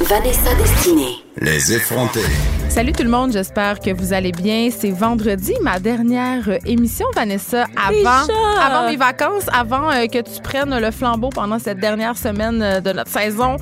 [0.00, 1.24] Vanessa Destinée.
[1.40, 2.20] Les effrontés.
[2.68, 4.68] Salut tout le monde, j'espère que vous allez bien.
[4.70, 10.40] C'est vendredi, ma dernière euh, émission, Vanessa, avant, avant mes vacances, avant euh, que tu
[10.42, 13.56] prennes le flambeau pendant cette dernière semaine euh, de notre saison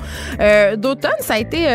[0.77, 1.11] d'automne.
[1.19, 1.65] Ça a été,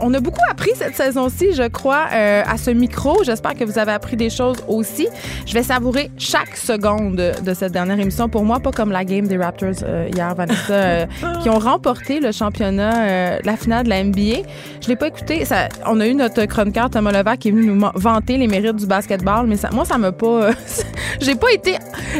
[0.00, 3.22] on a beaucoup appris cette saison-ci, je crois, à ce micro.
[3.24, 5.08] J'espère que vous avez appris des choses aussi.
[5.46, 8.28] Je vais savourer chaque seconde de cette dernière émission.
[8.28, 11.06] Pour moi, pas comme la game des Raptors hier, Vanessa,
[11.42, 14.48] qui ont remporté le championnat, la finale de la NBA.
[14.80, 15.44] Je l'ai pas écouté.
[15.44, 18.76] Ça, on a eu notre chroniqueur Thomas Levac qui est venu nous vanter les mérites
[18.76, 20.50] du basketball, mais ça, moi, ça m'a pas.
[21.20, 21.76] j'ai pas été.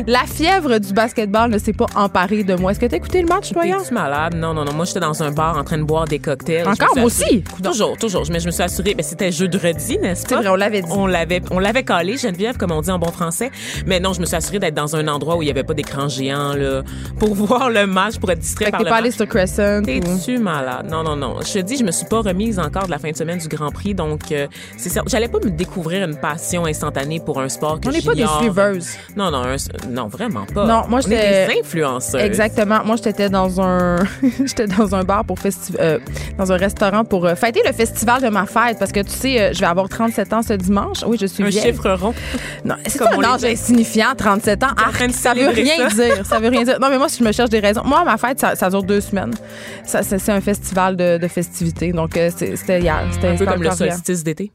[0.06, 2.72] La fièvre du basketball ne s'est pas emparée de moi.
[2.72, 4.34] Est-ce que t'as écouté le match, toi, T'es-tu malade?
[4.36, 4.72] Non, non, non.
[4.72, 6.66] Moi, j'étais dans un bar en train de boire des cocktails.
[6.66, 7.44] Encore, moi aussi?
[7.62, 8.24] Toujours, toujours.
[8.30, 8.94] Mais je me suis assurée.
[8.94, 10.36] Ben, c'était jeudi, n'est-ce pas?
[10.36, 10.88] Vrai, on l'avait dit.
[10.90, 13.50] On l'avait, on l'avait collé, Geneviève, comme on dit en bon français.
[13.86, 15.74] Mais non, je me suis assurée d'être dans un endroit où il y avait pas
[15.74, 16.82] d'écran géant, là,
[17.18, 19.82] pour voir le match, pour être distrait par le pas allé sur Crescent.
[19.82, 20.86] T'es-tu malade?
[20.90, 21.40] Non, non, non.
[21.42, 23.48] Je te dis, je me suis pas remise encore de la fin de semaine du
[23.48, 25.02] Grand Prix, donc euh, c'est ça.
[25.06, 28.26] J'allais pas me découvrir une passion instantanée pour un sport que On n'est pas des
[28.40, 28.90] suiveuses.
[29.16, 29.44] Non, non,
[29.90, 30.66] non, vraiment pas.
[30.66, 32.20] Non, moi j'étais des influenceurs.
[32.20, 32.84] Exactement.
[32.84, 33.96] Moi j'étais dans un
[34.44, 35.98] j'étais dans un bar pour festival euh,
[36.38, 39.52] dans un restaurant pour euh, fêter le festival de ma fête parce que tu sais
[39.52, 41.04] je vais avoir 37 ans ce dimanche.
[41.06, 41.62] Oui, je suis un vieille.
[41.62, 42.14] chiffre rond.
[42.64, 44.68] Non, c'est un âge insignifiant 37 ans.
[44.76, 46.78] Ah, ça veut rien dire, ça veut rien dire.
[46.80, 47.82] Non, mais moi si je me cherche des raisons.
[47.84, 49.34] Moi ma fête ça, dure deux semaines.
[49.84, 51.92] Ça c'est un festival de, de festivités.
[51.92, 54.52] Donc c'était hier, c'était un peu comme le solstice d'été.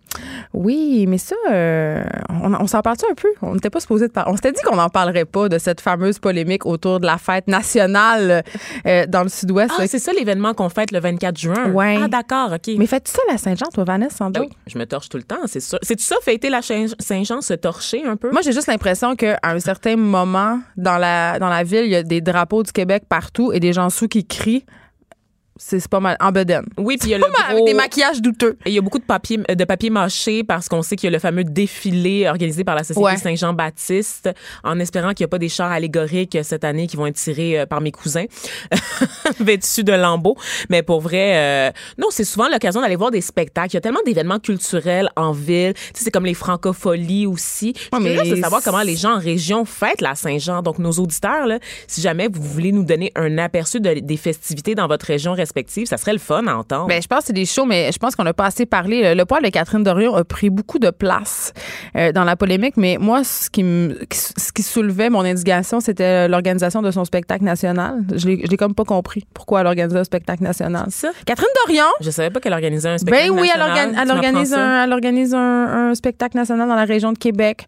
[0.53, 3.29] Oui, mais ça, euh, on, s'en parle un peu?
[3.41, 4.31] On n'était pas supposé de parler.
[4.31, 7.47] On s'était dit qu'on n'en parlerait pas de cette fameuse polémique autour de la fête
[7.47, 8.43] nationale
[8.87, 9.71] euh, dans le sud-ouest.
[9.77, 11.71] Ah, c'est ça l'événement qu'on fête le 24 juin?
[11.71, 11.97] Oui.
[12.01, 12.73] Ah, d'accord, OK.
[12.77, 15.41] Mais fais-tu ça la Saint-Jean, toi, Vanessa, sans Oui, je me torche tout le temps,
[15.45, 15.77] c'est ça.
[15.81, 18.31] C'est-tu ça, fêter la Saint-Jean, se torcher un peu?
[18.31, 21.95] Moi, j'ai juste l'impression qu'à un certain moment, dans la, dans la ville, il y
[21.95, 24.65] a des drapeaux du Québec partout et des gens sous qui crient
[25.61, 26.65] c'est pas mal en bedaine.
[26.77, 27.33] Oui, puis il y a le gros...
[27.49, 28.57] avec des maquillages douteux.
[28.65, 31.11] Et il y a beaucoup de papier de papier mâché parce qu'on sait qu'il y
[31.11, 34.29] a le fameux défilé organisé par la Société Saint-Jean-Baptiste
[34.63, 37.59] en espérant qu'il n'y a pas des chars allégoriques cette année qui vont être tirés
[37.59, 38.25] euh, par mes cousins
[39.39, 40.35] vêtus de lambeaux,
[40.69, 43.81] mais pour vrai euh, non, c'est souvent l'occasion d'aller voir des spectacles, il y a
[43.81, 47.73] tellement d'événements culturels en ville, tu sais c'est comme les francopholies aussi.
[47.93, 50.61] Ouais, mais de savoir comment les gens en région fêtent la Saint-Jean.
[50.61, 54.73] Donc nos auditeurs là, si jamais vous voulez nous donner un aperçu de, des festivités
[54.73, 55.33] dans votre région
[55.85, 56.87] ça serait le fun à entendre.
[56.87, 59.15] Ben, je pense que c'est des shows, mais je pense qu'on n'a pas assez parlé.
[59.15, 61.53] Le poil de Catherine Dorion a pris beaucoup de place
[61.95, 66.27] euh, dans la polémique, mais moi, ce qui, me, ce qui soulevait mon indignation, c'était
[66.27, 68.03] l'organisation de son spectacle national.
[68.15, 70.87] Je l'ai comme pas compris pourquoi elle organisait un spectacle national.
[70.89, 71.09] Ça?
[71.25, 71.85] Catherine Dorion?
[72.01, 73.95] Je savais pas qu'elle organisait un spectacle ben, oui, national.
[74.01, 77.65] Elle organise, un, elle organise un, un spectacle national dans la région de Québec.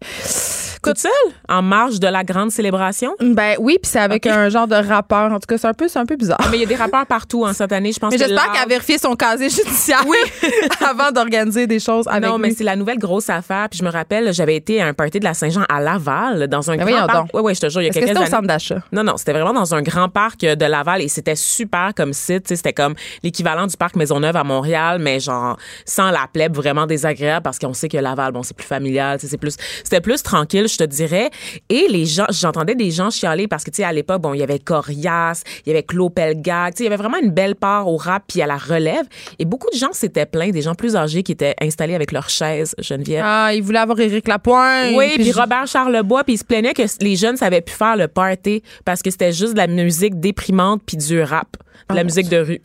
[0.82, 1.10] Toute seule?
[1.48, 3.14] En marge de la grande célébration?
[3.20, 5.30] Ben oui, puis c'est avec un genre de rappeur.
[5.30, 6.38] En tout cas, c'est un peu, un peu bizarre.
[6.42, 7.92] Ah, mais il y a des rappeurs partout en hein, cette année.
[7.92, 10.16] Je pense mais j'espère qu'elle a vérifié son casier judiciaire oui.
[10.88, 13.68] avant d'organiser des choses avec Non, mais c'est la nouvelle grosse affaire.
[13.70, 16.70] Puis je me rappelle, j'avais été à un party de la Saint-Jean à Laval, dans
[16.70, 17.30] un grand parc.
[17.34, 18.14] Oui, oui, je te jure, il y a quelques années.
[18.20, 18.82] c'était au centre d'achat?
[18.92, 22.48] Non, non, c'était vraiment dans un grand parc de Laval et c'était super comme site.
[22.48, 27.42] C'était comme l'équivalent du parc Maisonneuve à Montréal, mais genre sans la plèbe vraiment désagréable
[27.42, 30.76] parce qu'on sait que Laval, bon, c'est plus familial, c'est plus, c'était plus tranquille, je
[30.76, 31.30] te dirais.
[31.68, 34.40] Et les gens, j'entendais des gens chialer parce que, tu sais, à l'époque, bon, il
[34.40, 37.30] y avait Corias, il y avait Claude Pelgag, tu sais, il y avait vraiment une
[37.30, 39.06] belle part au rap puis à la relève.
[39.38, 42.28] Et beaucoup de gens s'étaient plaints, des gens plus âgés qui étaient installés avec leurs
[42.28, 43.22] chaises, Geneviève.
[43.24, 44.94] Ah, ils voulaient avoir Éric Lapointe.
[44.96, 48.08] Oui, puis, Robert Charlebois, puis ils se plaignaient que les jeunes savaient plus faire le
[48.08, 51.56] party parce que c'était juste de la musique déprimante puis du rap,
[51.88, 52.60] de la ah, musique de rue.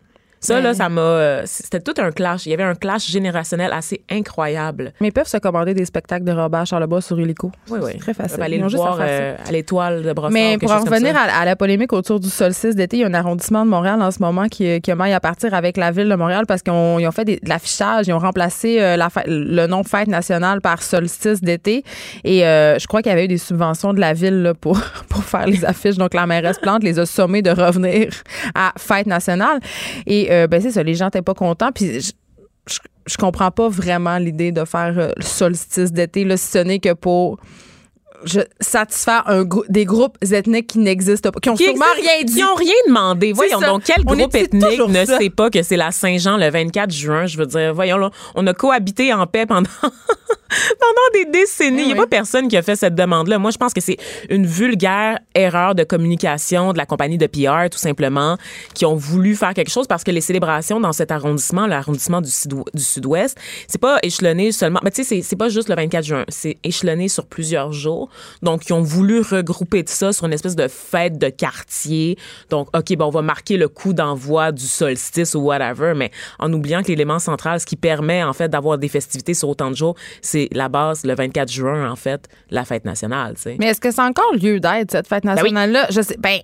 [0.48, 1.46] Ça, là, ça m'a.
[1.46, 2.46] C'était tout un clash.
[2.46, 4.94] Il y avait un clash générationnel assez incroyable.
[5.02, 7.52] Mais ils peuvent se commander des spectacles de robage sur le bois sur Illico.
[7.70, 7.98] Oui, oui.
[7.98, 8.42] Très facile.
[8.42, 10.32] Aller le voir à l'étoile de Brossard.
[10.32, 13.14] Mais pour en revenir à, la polémique autour du solstice d'été, il y a un
[13.14, 16.10] arrondissement de Montréal en ce moment qui, qui a maille à partir avec la ville
[16.10, 20.08] de Montréal parce qu'ils ont, fait de l'affichage, ils ont remplacé la le nom fête
[20.08, 21.84] nationale par solstice d'été.
[22.24, 24.80] Et je crois qu'il y avait eu des subventions de la ville pour,
[25.10, 25.98] pour faire les affiches.
[25.98, 28.10] Donc, la mairesse Plante les a sommés de revenir
[28.56, 29.60] à Fête nationale.
[30.06, 31.72] Et euh, ben, c'est ça, les gens n'étaient pas contents.
[31.72, 32.12] Puis, je,
[33.06, 36.80] je, comprends pas vraiment l'idée de faire le euh, solstice d'été, là, si ce n'est
[36.80, 37.40] que pour
[38.26, 42.36] je, satisfaire un des groupes ethniques qui n'existent pas, qui ont sûrement rien dit.
[42.36, 43.32] Qui ont rien demandé.
[43.32, 47.26] Voyons donc, quel groupe ethnique ne sait pas que c'est la Saint-Jean le 24 juin?
[47.26, 49.70] Je veux dire, voyons là, on a cohabité en paix pendant,
[50.80, 51.82] pendant des décennies.
[51.82, 53.40] Il n'y a pas personne qui a fait cette demande-là.
[53.40, 53.98] Moi, je pense que c'est
[54.30, 58.38] une vulgaire erreur de communication de la compagnie de PR, tout simplement,
[58.74, 62.30] qui ont voulu faire quelque chose parce que les célébrations dans cet arrondissement, l'arrondissement du,
[62.74, 66.26] du sud-ouest, c'est pas échelonné seulement, mais tu sais, c'est pas juste le 24 juin,
[66.30, 68.10] c'est échelonné sur plusieurs jours.
[68.42, 72.18] Donc, ils ont voulu regrouper ça sur une espèce de fête de quartier.
[72.50, 76.52] Donc, OK, bon, on va marquer le coup d'envoi du solstice ou whatever, mais en
[76.54, 79.76] oubliant que l'élément central, ce qui permet, en fait, d'avoir des festivités sur autant de
[79.76, 83.58] jours, c'est la base, le 24 juin, en fait, la fête nationale, tu sais.
[83.60, 85.88] Mais est-ce que c'est encore lieu d'être, cette fête ben nationale-là?
[85.90, 86.40] Je sais, ben,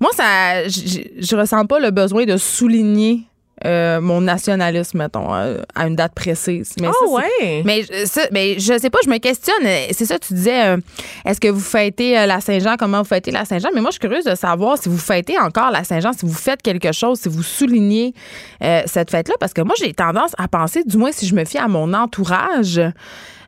[0.00, 3.26] moi, ça, je, je ressens pas le besoin de souligner
[3.64, 6.74] euh, mon nationalisme, mettons, euh, à une date précise.
[6.80, 7.62] Mais oh, ouais!
[7.64, 7.84] Mais,
[8.30, 9.66] mais je sais pas, je me questionne.
[9.92, 10.76] C'est ça, tu disais, euh,
[11.24, 12.76] est-ce que vous fêtez la Saint-Jean?
[12.78, 13.70] Comment vous fêtez la Saint-Jean?
[13.74, 16.34] Mais moi, je suis curieuse de savoir si vous fêtez encore la Saint-Jean, si vous
[16.34, 18.12] faites quelque chose, si vous soulignez
[18.60, 19.34] cette fête-là.
[19.40, 21.94] Parce que moi, j'ai tendance à penser, du moins si je me fie à mon
[21.94, 22.80] entourage,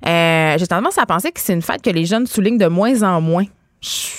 [0.05, 3.21] j'ai tendance à penser que c'est une fête que les jeunes soulignent de moins en
[3.21, 3.45] moins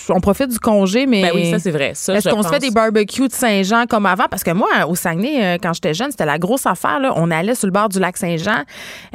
[0.09, 1.21] on profite du congé, mais.
[1.21, 1.89] Ben oui, ça, c'est vrai.
[1.89, 4.27] Est-ce qu'on se fait des barbecues de Saint-Jean comme avant?
[4.29, 6.99] Parce que moi, au Saguenay, euh, quand j'étais jeune, c'était la grosse affaire.
[6.99, 7.13] Là.
[7.15, 8.63] On allait sur le bord du lac Saint-Jean.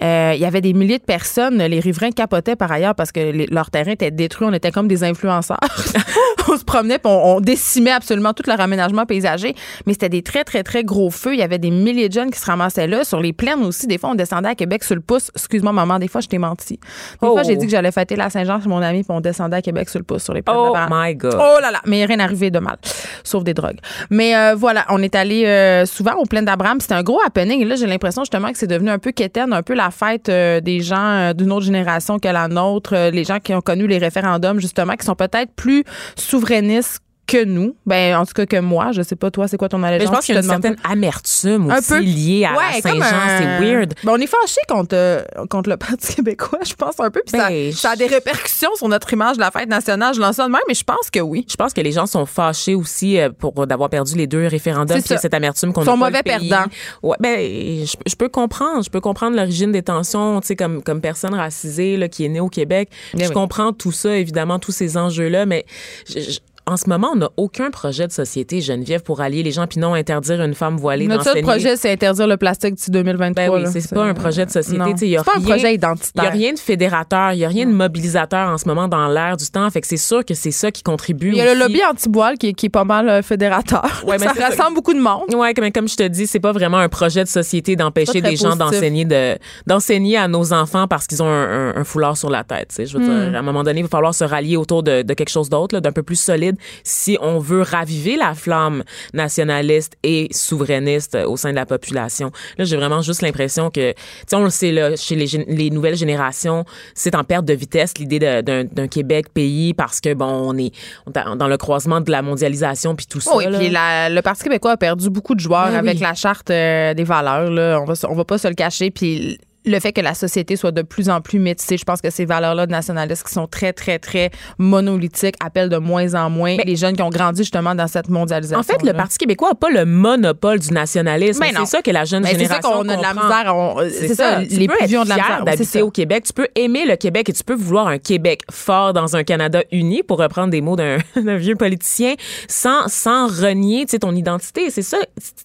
[0.02, 1.62] Euh, il y avait des milliers de personnes.
[1.62, 4.46] Les riverains capotaient par ailleurs parce que leur terrain était détruit.
[4.48, 5.58] On était comme des influenceurs.
[6.48, 9.54] on se promenait on, décimait absolument tout leur aménagement paysager.
[9.86, 11.34] Mais c'était des très, très, très gros feux.
[11.34, 13.04] Il y avait des milliers de jeunes qui se ramassaient là.
[13.04, 15.30] Sur les plaines aussi, des fois, on descendait à Québec sur le pouce.
[15.34, 16.78] Excuse-moi, maman, des fois, je t'ai menti.
[17.22, 17.60] Des fois, j'ai oh.
[17.60, 19.98] dit que j'allais fêter la Saint-Jean sur mon ami, puis on descendait à Québec sur
[19.98, 21.36] le pouce Oh my God.
[21.36, 22.76] Oh là là, mais rien arrivé de mal,
[23.22, 23.78] sauf des drogues.
[24.10, 26.80] Mais euh, voilà, on est allé euh, souvent aux plaines d'Abraham.
[26.80, 27.60] C'était un gros happening.
[27.60, 30.28] Et là, j'ai l'impression justement que c'est devenu un peu quétaine, un peu la fête
[30.28, 33.98] euh, des gens d'une autre génération que la nôtre, les gens qui ont connu les
[33.98, 35.84] référendums, justement, qui sont peut-être plus
[36.16, 37.76] souverainistes que nous.
[37.86, 38.92] Ben, en tout cas que moi.
[38.92, 40.08] Je sais pas, toi, c'est quoi ton allégeance?
[40.08, 42.00] je pense qu'il y a une certaine amertume aussi peu.
[42.00, 43.38] liée à Saint-Jean.
[43.38, 43.94] C'est weird.
[44.02, 47.22] Ben, on est fâché contre, euh, contre le Parti québécois, je pense un peu.
[47.26, 50.14] Puis ça, ben, ça, a des répercussions sur notre image de la fête nationale.
[50.14, 51.46] Je lance ça de même, mais je pense que oui.
[51.48, 55.00] Je pense que les gens sont fâchés aussi euh, pour d'avoir perdu les deux référendums.
[55.04, 55.84] C'est cette amertume qu'on a.
[55.86, 56.66] Sont mauvais perdants.
[57.02, 57.38] Ouais, ben,
[57.84, 58.82] je, peux comprendre.
[58.82, 62.28] Je peux comprendre l'origine des tensions, tu sais, comme, comme personne racisée là, qui est
[62.28, 62.90] née au Québec.
[63.14, 65.64] Ben je comprends tout ça, évidemment, tous ces enjeux-là, mais
[66.08, 69.66] je, en ce moment, on n'a aucun projet de société, Geneviève, pour allier les gens,
[69.66, 73.34] puis non interdire une femme voilée Notre seul projet, c'est interdire le plastique d'ici 2023.
[73.34, 74.94] Ben oui, c'est pas un projet de société.
[74.96, 76.12] C'est pas un projet identitaire.
[76.16, 78.88] Il n'y a rien de fédérateur, il n'y a rien de mobilisateur en ce moment
[78.88, 79.68] dans l'air du temps.
[79.70, 81.30] Fait que c'est sûr que c'est ça qui contribue.
[81.30, 84.02] Il y a le lobby anti-boile qui, qui, est pas mal euh, fédérateur.
[84.06, 85.24] Ouais, mais ça rassemble beaucoup de monde.
[85.34, 88.36] Oui, mais comme je te dis, c'est pas vraiment un projet de société d'empêcher des
[88.36, 92.72] gens d'enseigner de, d'enseigner à nos enfants parce qu'ils ont un, foulard sur la tête.
[92.78, 93.34] Je veux dire, hmm.
[93.34, 95.80] à un moment donné, il va falloir se rallier autour de, de quelque chose d'autre,
[95.80, 101.50] d'un peu plus solide si on veut raviver la flamme nationaliste et souverainiste au sein
[101.50, 102.30] de la population.
[102.58, 105.70] Là, j'ai vraiment juste l'impression que, tu sais, on le sait, là, chez les, les
[105.70, 106.64] nouvelles générations,
[106.94, 110.72] c'est en perte de vitesse l'idée d'un Québec pays parce que, bon, on est
[111.06, 113.36] dans le croisement de la mondialisation puis tout ça.
[113.36, 116.94] Oui, puis le Parti québécois a perdu beaucoup de joueurs ben avec la charte euh,
[116.94, 117.50] des valeurs.
[117.50, 117.80] Là.
[117.80, 118.90] On va, on va pas se le cacher.
[118.90, 122.10] Puis le fait que la société soit de plus en plus métissée, je pense que
[122.10, 126.56] ces valeurs-là de nationalisme qui sont très, très, très monolithiques appellent de moins en moins
[126.64, 128.58] les jeunes qui ont grandi justement dans cette mondialisation.
[128.58, 131.42] En fait, le Parti québécois n'a pas le monopole du nationalisme.
[131.56, 134.08] C'est ça que la jeune génération C'est ça qu'on a de la misère.
[134.08, 135.44] C'est ça, les plus vieux ont de la misère.
[135.44, 136.24] d'habiter au Québec.
[136.24, 139.62] Tu peux aimer le Québec et tu peux vouloir un Québec fort dans un Canada
[139.72, 140.98] uni, pour reprendre des mots d'un
[141.36, 142.14] vieux politicien,
[142.48, 144.70] sans, sans renier ton identité.
[144.70, 144.98] C'est ça.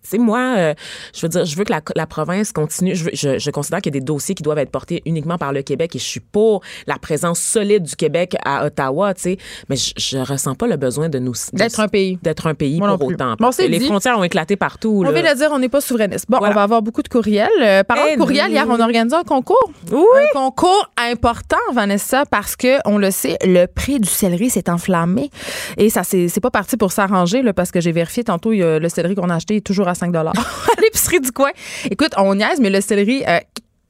[0.03, 0.73] C'est moi, euh,
[1.13, 2.95] je veux dire, je veux que la, la province continue.
[2.95, 5.53] Je, je, je considère qu'il y a des dossiers qui doivent être portés uniquement par
[5.53, 9.37] le Québec et je suis pour la présence solide du Québec à Ottawa, tu sais,
[9.69, 12.17] mais je, je ressens pas le besoin de nous D'être un pays.
[12.23, 13.35] d'être un pays Moi pour autant.
[13.39, 13.85] Bon, les dit.
[13.85, 15.03] frontières ont éclaté partout.
[15.05, 16.25] On vient de le dire, on n'est pas souverainiste.
[16.27, 16.53] Bon, Voilà.
[16.53, 17.49] on va avoir beaucoup de courriels.
[17.61, 18.33] Euh, parlant Eh de oui.
[18.35, 19.71] hier, on a organisé un concours.
[19.91, 19.99] Oui.
[20.33, 25.29] Un concours important, Vanessa, parce que, on le sait, le prix du céleri s'est enflammé.
[25.77, 28.79] Et ça, c'est pas parti pour s'arranger, parce que j'ai vérifié tantôt, il y a
[28.79, 30.33] le céleri qu'on a acheté est toujours à 5 à
[30.81, 31.51] l'épicerie du coin.
[31.91, 33.39] Écoute, on niaise, mais le céleri, euh,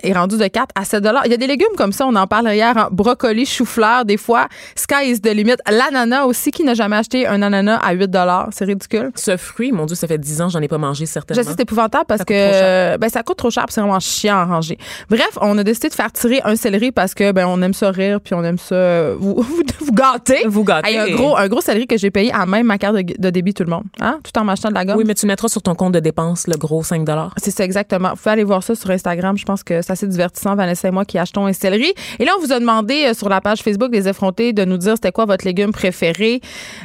[0.04, 2.28] est rendu de 4 à 7 Il y a des légumes comme ça, on en
[2.28, 5.56] parle hier, hein, brocoli, chou-fleur, des fois, sky is the limit.
[5.70, 8.10] L'ananas aussi, qui n'a jamais acheté un ananas à 8
[8.52, 9.12] c'est ridicule.
[9.16, 11.42] Ce fruit, mon Dieu, ça fait 10 ans, j'en ai pas mangé certainement.
[11.42, 14.00] Je sais, c'est épouvantable parce Ça que euh, ben, ça coûte trop cher c'est vraiment
[14.00, 14.78] chiant à ranger.
[15.10, 17.92] Bref, on a décidé de faire tirer un céleri parce que ben on aime ça
[17.92, 20.46] rire puis on aime ça euh, vous, vous, vous gâter.
[20.48, 20.90] Vous gâter.
[20.90, 23.30] Hey, un gros un gros céleri que j'ai payé à même ma carte de, de
[23.30, 24.98] débit tout le monde, hein, tout en m'achetant de la gomme.
[24.98, 28.10] Oui, mais tu mettras sur ton compte de dépenses le gros 5 C'est ça exactement.
[28.10, 29.38] Vous pouvez aller voir ça sur Instagram.
[29.38, 30.56] Je pense que c'est assez divertissant.
[30.56, 31.94] Vanessa et moi qui achetons un céleri.
[32.20, 34.78] Et là, on vous a demandé euh, sur la page Facebook des effrontés de nous
[34.78, 36.42] dire c'était quoi votre légume préféré.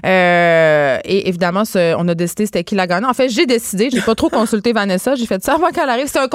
[0.07, 3.11] Euh, et évidemment, on a décidé c'était qui la gagnante.
[3.11, 3.91] En fait, j'ai décidé.
[3.91, 5.15] J'ai pas trop consulté Vanessa.
[5.15, 6.07] J'ai fait ça avant qu'elle arrive.
[6.07, 6.29] C'est un,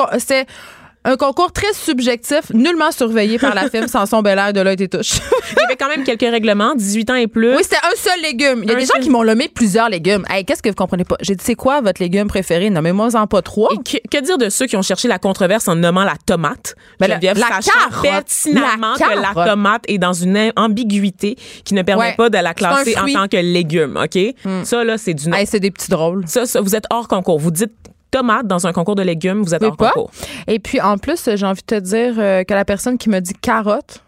[1.06, 5.14] un concours très subjectif, nullement surveillé par la film Samson Belair de l'œil et touche.
[5.52, 7.56] Il y avait quand même quelques règlements, 18 ans et plus.
[7.56, 8.62] oui, c'était un seul légume.
[8.64, 10.26] Il y a Un des gens qui m'ont nommé plusieurs légumes.
[10.30, 11.16] Hey, qu'est-ce que vous comprenez pas?
[11.22, 12.70] J'ai dit, c'est quoi votre légume préféré?
[12.70, 13.70] Nommez-moi en pas trois.
[13.74, 16.76] Et que, que dire de ceux qui ont cherché la controverse en nommant la tomate?
[17.00, 18.02] Ben, la- Geneviève, la carotte.
[18.02, 22.16] pertinemment La que la tomate est dans une am- ambiguïté qui ne permet Ouais.
[22.16, 24.20] pas de la classer en tant que légume, OK?
[24.66, 25.34] Ça, là, c'est du.
[25.34, 26.26] Hey, c'est des petits drôles.
[26.28, 27.40] Ça, ça, vous êtes hors concours.
[27.40, 27.72] Vous dites
[28.12, 29.92] tomate dans un concours de légumes, vous êtes Oui, pas.
[29.92, 30.12] concours.
[30.48, 33.20] Et puis, en plus, j'ai envie de te dire euh, que la personne qui me
[33.20, 34.04] dit carotte,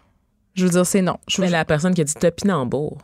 [0.54, 1.16] je veux dire, c'est non.
[1.28, 2.98] Je Mais la personne qui a dit topinambour.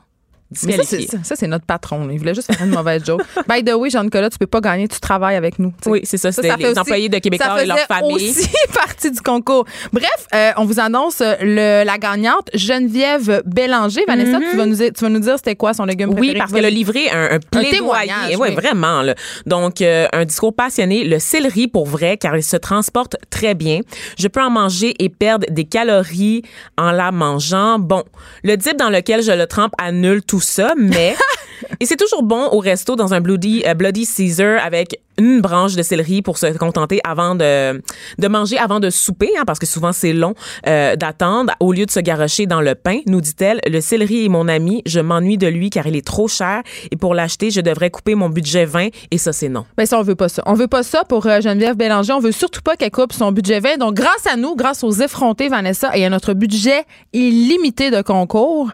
[0.65, 1.19] Mais ça, c'est, Disqualifié.
[1.25, 2.09] ça, c'est notre patron.
[2.11, 3.21] Il voulait juste faire une mauvaise joke.
[3.49, 5.75] By the way, Jean-Nicolas, tu peux pas gagner, tu travailles avec nous.
[5.87, 6.33] Oui, c'est ça.
[6.33, 8.15] C'était ça les aussi- employés de Québécois ça et leur famille.
[8.15, 9.67] aussi partie du concours.
[9.93, 14.05] Bref, euh, on vous annonce euh, le, la gagnante, Geneviève Bélanger.
[14.09, 16.13] Vanessa, tu, vas nous, dire- tu vas nous dire c'était quoi son légume Mm-hmm.
[16.21, 16.39] Oui, préféré?
[16.39, 17.71] parce qu'elle a livré un, un plaidoyer.
[17.79, 18.55] témoignage, oui, oui.
[18.55, 19.03] vraiment.
[19.03, 19.15] Là.
[19.47, 21.05] Donc, euh, un discours passionné.
[21.05, 23.81] Le céleri, pour vrai, car il se transporte très bien.
[24.19, 26.43] Je peux en manger et perdre des calories
[26.79, 27.79] en la mangeant.
[27.79, 28.05] Bon,
[28.45, 31.15] le dip dans lequel je le trempe annule tout ça, mais...
[31.81, 35.75] et c'est toujours bon au resto dans un Bloody, euh, Bloody Caesar avec une branche
[35.75, 37.83] de céleri pour se contenter avant de,
[38.19, 40.35] de manger, avant de souper, hein, parce que souvent c'est long
[40.67, 44.29] euh, d'attendre, au lieu de se garrocher dans le pain, nous dit-elle, le céleri est
[44.29, 47.61] mon ami, je m'ennuie de lui car il est trop cher et pour l'acheter, je
[47.61, 49.65] devrais couper mon budget 20 et ça c'est non.
[49.77, 50.43] Ben ça, on veut pas ça.
[50.47, 52.13] On veut pas ça pour euh, Geneviève Bélanger.
[52.13, 53.79] On veut surtout pas qu'elle coupe son budget 20.
[53.79, 58.71] Donc, grâce à nous, grâce aux effrontés, Vanessa, et à notre budget illimité de concours,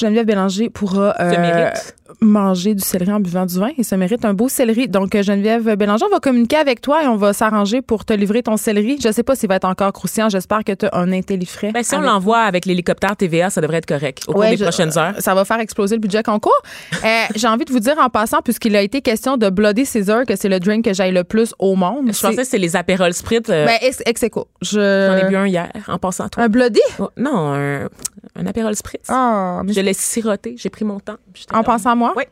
[0.00, 1.96] Geneviève Bélanger pourra euh, mérite.
[2.20, 4.88] Manger du céleri en buvant du vin et se mérite un beau céleri.
[4.88, 8.12] Donc, euh, Geneviève Bélanger, on va communiquer avec toi et on va s'arranger pour te
[8.12, 8.98] livrer ton céleri.
[9.02, 10.28] Je sais pas s'il va être encore croustillant.
[10.28, 11.72] J'espère que tu as un intellifrais.
[11.72, 14.56] Ben, si on l'envoie avec l'hélicoptère TVA, ça devrait être correct au cours Ouais, des
[14.56, 15.14] je- prochaines heures.
[15.18, 16.52] Ça va faire exploser le budget concours.
[17.04, 20.26] Euh, J'ai envie de vous dire en passant, puisqu'il a été question de Bloody Caesar,
[20.26, 22.12] que c'est le drink que j'aille le plus au monde.
[22.12, 23.48] Je pensais que c'est les apérols spritz.
[23.48, 24.48] euh, Ben, ex, ex aequo.
[24.60, 25.06] Je...
[25.08, 26.42] J'en ai bu un hier en passant à toi.
[26.42, 26.80] Un Bloody?
[26.98, 27.84] Oh, non, un,
[28.36, 29.06] un apérol spritz.
[29.08, 31.16] Ah, mais Je l'ai siroté, j'ai pris mon temps.
[31.52, 32.14] En pensant à moi?
[32.16, 32.24] Oui.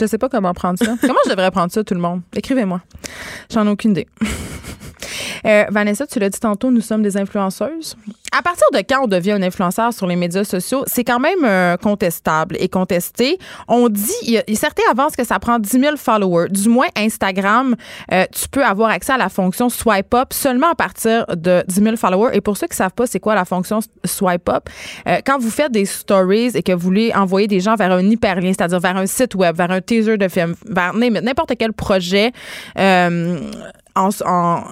[0.00, 0.94] Je sais pas comment prendre ça.
[1.00, 2.22] comment je devrais prendre ça, tout le monde?
[2.34, 2.82] Écrivez-moi.
[3.50, 4.06] J'en ai aucune idée.
[5.46, 7.96] Euh, Vanessa, tu l'as dit tantôt, nous sommes des influenceuses.
[8.36, 11.44] À partir de quand on devient un influenceur sur les médias sociaux, c'est quand même
[11.44, 13.38] euh, contestable et contesté.
[13.68, 16.48] On dit, il y a- certains avancent que ça prend 10 000 followers.
[16.50, 17.76] Du moins, Instagram,
[18.12, 21.74] euh, tu peux avoir accès à la fonction swipe up seulement à partir de 10
[21.82, 22.30] 000 followers.
[22.36, 24.68] Et pour ceux qui savent pas c'est quoi la fonction swipe up,
[25.08, 28.02] euh, quand vous faites des stories et que vous voulez envoyer des gens vers un
[28.10, 32.32] hyperlien, c'est-à-dire vers un site web, vers un teaser de film, vers n'importe quel projet,
[32.78, 33.38] euh,
[33.94, 34.62] en, en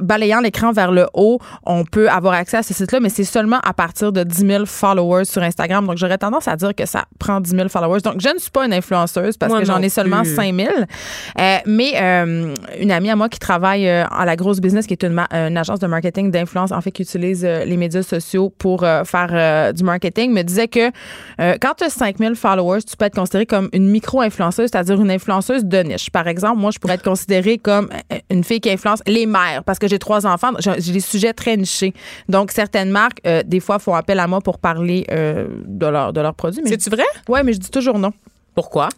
[0.00, 3.60] balayant l'écran vers le haut, on peut avoir accès à ce site-là, mais c'est seulement
[3.62, 5.86] à partir de 10 000 followers sur Instagram.
[5.86, 8.00] Donc, j'aurais tendance à dire que ça prend 10 000 followers.
[8.00, 10.34] Donc, je ne suis pas une influenceuse parce Moi que j'en ai seulement plus.
[10.34, 10.68] 5 000.
[10.70, 14.94] Euh, mais euh, une amie à moi qui travaille euh, à la grosse business, qui
[14.94, 18.50] est une, une agence de marketing d'influence, en fait, qui utilise euh, les médias sociaux
[18.50, 20.90] pour euh, faire du marketing, me disait que
[21.38, 25.10] quand tu as 5 000 followers, tu peux être considérée comme une micro-influenceuse, c'est-à-dire une
[25.10, 26.10] influenceuse de niche.
[26.10, 27.88] Par exemple, moi, je pourrais être considérée comme
[28.30, 30.52] une fille qui influence les mères parce que j'ai trois enfants.
[30.58, 31.94] J'ai des sujets très nichés.
[32.28, 36.12] Donc, certaines marques, euh, des fois, font appel à moi pour parler euh, de, leur,
[36.12, 36.62] de leurs produits.
[36.66, 37.04] C'est-tu vrai?
[37.28, 38.12] ouais, mais je dis toujours non.
[38.54, 38.88] Pourquoi?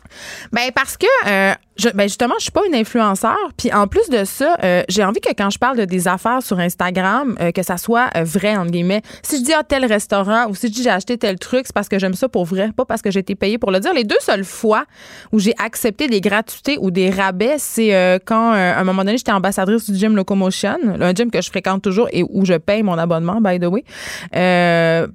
[0.52, 1.54] Ben parce que euh,
[1.94, 3.36] ben justement, je suis pas une influenceur.
[3.56, 6.42] Puis en plus de ça, euh, j'ai envie que quand je parle de des affaires
[6.42, 9.02] sur Instagram, euh, que ça soit euh, vrai entre guillemets.
[9.22, 11.74] Si je dis à tel restaurant ou si je dis j'ai acheté tel truc, c'est
[11.74, 13.92] parce que j'aime ça pour vrai, pas parce que j'ai été payée pour le dire.
[13.92, 14.84] Les deux seules fois
[15.32, 19.32] où j'ai accepté des gratuités ou des rabais, c'est quand à un moment donné j'étais
[19.32, 22.98] ambassadrice du gym Locomotion, un gym que je fréquente toujours et où je paye mon
[22.98, 23.84] abonnement, by the way,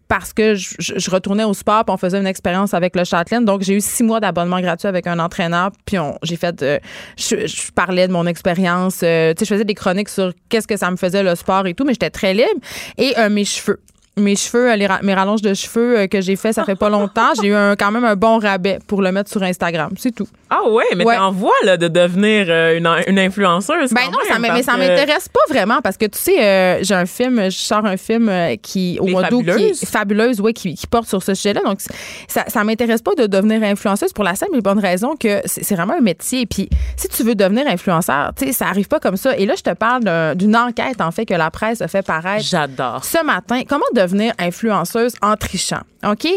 [0.08, 3.46] parce que je, je, retournais au sport, puis on faisait une expérience avec le Châtelaine.
[3.46, 6.80] Donc j'ai eu six mois d'abonnement gratuit avec un entraîneur, puis j'ai fait euh,
[7.18, 9.02] je, parlais de mon expérience.
[9.04, 11.68] Euh, tu sais, je faisais des chroniques sur qu'est-ce que ça me faisait le sport
[11.68, 12.50] et tout, mais j'étais très libre.
[12.98, 13.80] Et euh, mes cheveux
[14.22, 14.70] mes cheveux,
[15.04, 17.32] mes rallonges de cheveux que j'ai fait, ça fait pas longtemps.
[17.42, 19.92] J'ai eu quand même un bon rabais pour le mettre sur Instagram.
[19.98, 20.28] C'est tout.
[20.54, 21.16] Ah ouais, mais ouais.
[21.16, 23.94] t'en vois là, de devenir euh, une, une, influenceuse.
[23.94, 27.06] Ben non, ça mais ça m'intéresse pas vraiment parce que tu sais, euh, j'ai un
[27.06, 30.76] film, je sors un film euh, qui au mois d'août qui est fabuleuse, ouais, qui,
[30.76, 31.62] qui, porte sur ce sujet-là.
[31.66, 31.80] Donc
[32.28, 35.74] ça, ça m'intéresse pas de devenir influenceuse pour la simple et bonne raison que c'est
[35.74, 36.46] vraiment un métier.
[36.46, 39.38] Puis si tu veux devenir influenceur, tu sais, ça arrive pas comme ça.
[39.38, 42.44] Et là, je te parle d'une enquête en fait que la presse a fait paraître.
[42.44, 43.06] J'adore.
[43.06, 45.82] Ce matin, comment devenir influenceuse en trichant.
[46.04, 46.28] OK?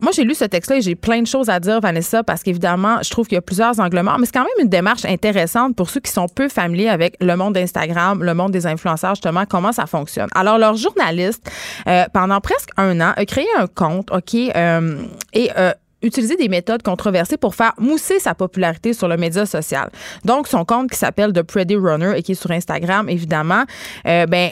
[0.00, 2.98] moi, j'ai lu ce texte-là et j'ai plein de choses à dire, Vanessa, parce qu'évidemment,
[3.02, 5.76] je trouve que y a plusieurs angles morts, mais c'est quand même une démarche intéressante
[5.76, 9.44] pour ceux qui sont peu familiers avec le monde d'Instagram, le monde des influenceurs, justement,
[9.48, 10.28] comment ça fonctionne.
[10.34, 11.50] Alors, leur journaliste,
[11.86, 15.72] euh, pendant presque un an, a créé un compte, OK, euh, et euh,
[16.02, 19.90] utilisé des méthodes controversées pour faire mousser sa popularité sur le média social.
[20.24, 23.64] Donc, son compte qui s'appelle The Pretty Runner et qui est sur Instagram, évidemment,
[24.04, 24.50] ben,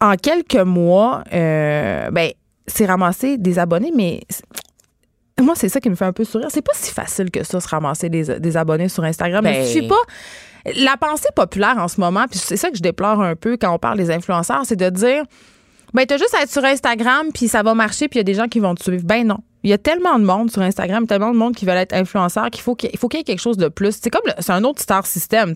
[0.00, 2.30] en quelques mois, ben,
[2.66, 4.22] c'est ramassé des abonnés, mais
[5.42, 6.48] moi, c'est ça qui me fait un peu sourire.
[6.50, 9.42] C'est pas si facile que ça, se ramasser des, abonnés sur Instagram.
[9.42, 9.88] Mais je suis ben.
[9.88, 10.72] pas.
[10.76, 13.74] La pensée populaire en ce moment, puis c'est ça que je déplore un peu quand
[13.74, 15.24] on parle des influenceurs, c'est de dire
[15.92, 18.24] ben, t'as juste à être sur Instagram, puis ça va marcher, puis il y a
[18.24, 19.04] des gens qui vont te suivre.
[19.04, 19.38] Ben non.
[19.64, 22.50] Il y a tellement de monde sur Instagram, tellement de monde qui veulent être influenceur
[22.50, 23.98] qu'il faut qu'il faut qu'il y ait quelque chose de plus.
[24.00, 25.54] C'est comme c'est un autre star system.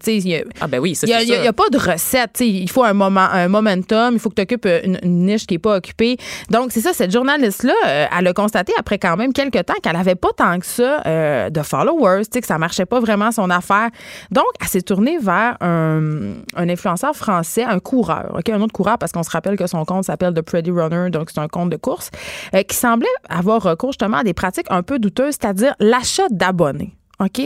[0.63, 2.41] ah ben oui, c'est Il n'y a, pas de recette.
[2.41, 4.15] Il faut un moment, un momentum.
[4.15, 6.17] Il faut que tu occupes une, niche qui n'est pas occupée.
[6.51, 6.95] Donc c'est ça.
[6.95, 10.31] Cette journaliste là, euh, elle a constaté après quand même quelques temps qu'elle avait pas
[10.35, 13.91] tant que ça euh, de followers, que ça marchait pas vraiment son affaire.
[14.31, 18.97] Donc elle s'est tournée vers un, un, influenceur français, un coureur, ok, un autre coureur
[18.97, 21.69] parce qu'on se rappelle que son compte s'appelle The Pretty Runner, donc c'est un compte
[21.69, 22.11] de course
[22.55, 26.95] euh, qui semblait avoir recours justement à des pratiques un peu douteuses, c'est-à-dire l'achat d'abonnés.
[27.19, 27.41] OK?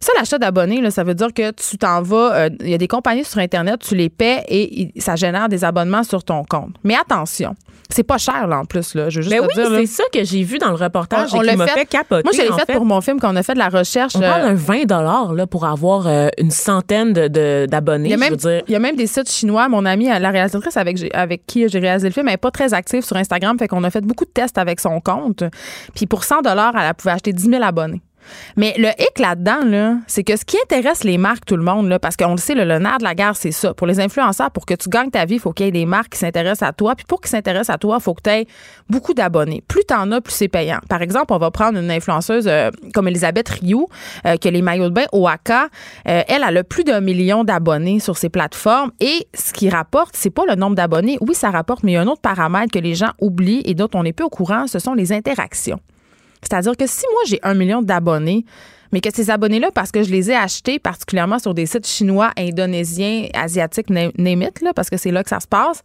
[0.00, 2.88] Ça, l'achat d'abonnés, ça veut dire que tu t'en vas, euh, il y a des
[2.88, 6.74] compagnies sur Internet, tu les paies et ça génère des abonnements sur ton compte.
[6.84, 7.54] Mais attention,
[7.90, 8.94] c'est pas cher, là, en plus.
[8.94, 9.08] Là.
[9.08, 11.48] Je veux juste ben oui, c'est ça que j'ai vu dans le reportage on, et
[11.48, 12.22] qui m'a fait, capoter.
[12.22, 14.14] Moi, je l'ai fait, pour mon film quand on a fait de la recherche.
[14.14, 14.86] On parle d'un 20
[15.34, 18.62] là, pour avoir euh, une centaine d'abonnés, de, je veux dire.
[18.68, 19.68] Il y a même des sites chinois.
[19.68, 22.74] Mon amie, la réalisatrice avec, avec qui j'ai réalisé le film, elle n'est pas très
[22.74, 25.44] active sur Instagram, fait qu'on a fait beaucoup de tests avec son compte.
[25.94, 28.02] Puis pour 100 elle pouvait acheter 10 000 abonnés.
[28.56, 31.98] Mais le hic là-dedans, là, c'est que ce qui intéresse les marques, tout le monde,
[32.00, 33.74] parce qu'on le sait, le, nerf de la guerre, c'est ça.
[33.74, 35.86] Pour les influenceurs, pour que tu gagnes ta vie, il faut qu'il y ait des
[35.86, 36.94] marques qui s'intéressent à toi.
[36.94, 38.46] Puis pour qu'ils s'intéressent à toi, il faut que tu aies
[38.88, 39.62] beaucoup d'abonnés.
[39.66, 40.78] Plus tu en as, plus c'est payant.
[40.88, 43.86] Par exemple, on va prendre une influenceuse euh, comme Elisabeth Rioux,
[44.26, 45.68] euh, qui a les maillots de bain Oaka.
[46.08, 48.92] Euh, elle, elle a plus d'un million d'abonnés sur ses plateformes.
[49.00, 51.18] Et ce qui rapporte, c'est pas le nombre d'abonnés.
[51.20, 53.74] Oui, ça rapporte, mais il y a un autre paramètre que les gens oublient et
[53.74, 55.80] dont on n'est peu au courant, ce sont les interactions.
[56.42, 58.44] C'est-à-dire que si moi, j'ai un million d'abonnés,
[58.92, 62.30] mais que ces abonnés-là, parce que je les ai achetés particulièrement sur des sites chinois,
[62.38, 65.82] indonésiens, asiatiques, name là, parce que c'est là que ça se passe,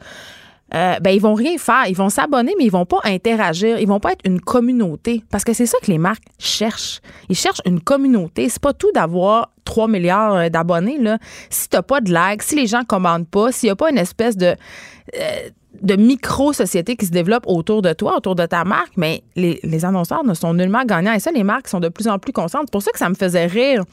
[0.74, 1.86] euh, ben ils vont rien faire.
[1.88, 3.80] Ils vont s'abonner, mais ils vont pas interagir.
[3.80, 5.24] Ils vont pas être une communauté.
[5.30, 7.02] Parce que c'est ça que les marques cherchent.
[7.30, 8.50] Ils cherchent une communauté.
[8.50, 10.98] C'est pas tout d'avoir 3 milliards euh, d'abonnés.
[10.98, 11.20] Là.
[11.50, 14.00] Si t'as pas de likes, si les gens commandent pas, s'il y a pas une
[14.00, 14.56] espèce de...
[15.16, 15.50] Euh,
[15.84, 19.86] de micro-sociétés qui se développent autour de toi, autour de ta marque, mais les, les,
[19.86, 21.14] annonceurs ne sont nullement gagnants.
[21.14, 22.64] Et ça, les marques sont de plus en plus conscientes.
[22.68, 23.84] C'est pour ça que ça me faisait rire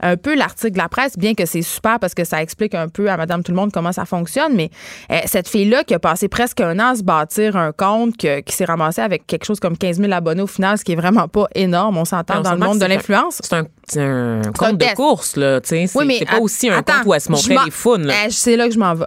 [0.00, 2.88] un peu l'article de la presse, bien que c'est super parce que ça explique un
[2.88, 4.54] peu à Madame Tout le Monde comment ça fonctionne.
[4.54, 4.70] Mais
[5.10, 8.42] euh, cette fille-là qui a passé presque un an à se bâtir un compte, qui
[8.48, 11.28] s'est ramassé avec quelque chose comme 15 000 abonnés au final, ce qui est vraiment
[11.28, 11.96] pas énorme.
[11.96, 13.40] On s'entend dans le monde de l'influence.
[13.42, 15.60] C'est un, un, compte de course, là.
[15.62, 18.10] C'est oui, pas aussi un compte où elle se montrait les founes.
[18.10, 19.04] Euh, c'est là que je m'en vais.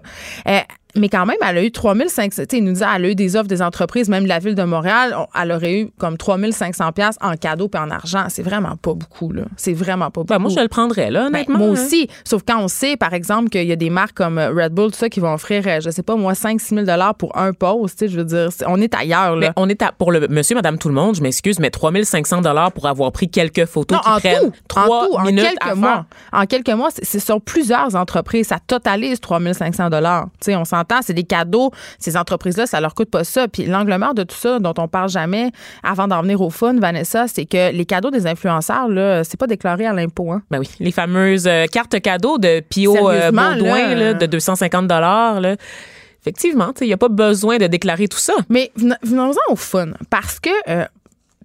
[0.48, 0.60] Euh,
[0.95, 2.43] mais quand même, elle a eu 3500.
[2.53, 4.63] Il nous dit, elle a eu des offres des entreprises, même de la ville de
[4.63, 5.15] Montréal.
[5.39, 8.25] Elle aurait eu comme 3500 pièces en cadeau et en argent.
[8.29, 9.43] C'est vraiment pas beaucoup, là.
[9.58, 10.27] C'est vraiment pas beaucoup.
[10.27, 11.58] Ben, moi, je le prendrais, là, ben, honnêtement.
[11.60, 12.08] moi aussi.
[12.23, 14.97] Sauf quand on sait, par exemple, qu'il y a des marques comme Red Bull, tout
[14.97, 18.08] ça, qui vont offrir, euh, je sais pas, moi, 5-6 000 pour un post.
[18.08, 19.47] Je veux dire, on est ailleurs, là.
[19.47, 22.41] Mais on est à, pour le monsieur, madame, tout le monde, je m'excuse, mais 3500
[22.73, 26.05] pour avoir pris quelques photos qui en prennent tout, 3 en, minutes quelques mois.
[26.31, 28.47] En quelques mois, c'est sur plusieurs entreprises.
[28.47, 29.97] Ça totalise 3500 Tu
[30.41, 31.71] sais, on s'entend s'entend, c'est des cadeaux.
[32.00, 33.48] Ces entreprises-là, ça leur coûte pas ça.
[33.48, 35.52] Puis l'angle mort de tout ça, dont on parle jamais
[35.84, 39.48] avant d'en venir au fun, Vanessa, c'est que les cadeaux des influenceurs, là, c'est pas
[39.48, 40.32] déclaré à l'impôt.
[40.32, 40.41] Hein.
[40.52, 45.41] Ben oui, les fameuses euh, cartes cadeaux de Pio euh, Baudouin là, de 250 dollars.
[46.21, 48.34] Effectivement, il n'y a pas besoin de déclarer tout ça.
[48.50, 50.86] Mais venons-en au fun, parce que euh,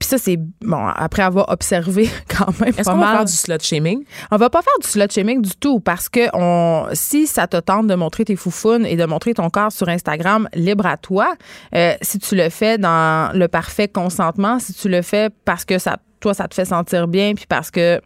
[0.01, 2.71] puis ça, c'est bon, après avoir observé quand même.
[2.71, 4.03] Est-ce qu'on va faire du slut shaming?
[4.31, 7.59] On va pas faire du slut shaming du tout parce que on, si ça te
[7.59, 11.35] tente de montrer tes foufounes et de montrer ton corps sur Instagram, libre à toi.
[11.75, 15.79] Euh, si tu le fais dans le parfait consentement, si tu le fais parce que
[15.79, 18.01] ça, toi, ça te fait sentir bien, puis parce que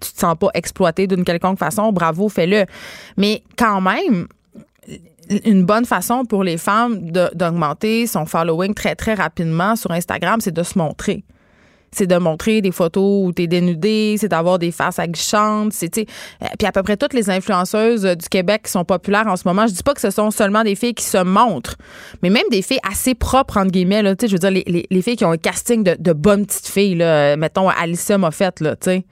[0.00, 2.64] tu te sens pas exploité d'une quelconque façon, bravo, fais-le.
[3.18, 4.26] Mais quand même,
[5.44, 10.54] une bonne façon pour les femmes d'augmenter son following très, très rapidement sur Instagram, c'est
[10.54, 11.24] de se montrer.
[11.92, 15.72] C'est de montrer des photos où tu es dénudé, c'est d'avoir des faces aguichantes.
[15.82, 16.04] Euh,
[16.58, 19.68] puis à peu près toutes les influenceuses du Québec qui sont populaires en ce moment,
[19.68, 21.76] je dis pas que ce sont seulement des filles qui se montrent,
[22.22, 24.02] mais même des filles assez propres, entre guillemets.
[24.04, 26.96] Je veux dire, les, les, filles qui ont un casting de, bonnes petites filles.
[26.96, 29.04] Là, mettons, Alicia Moffett, tu sais.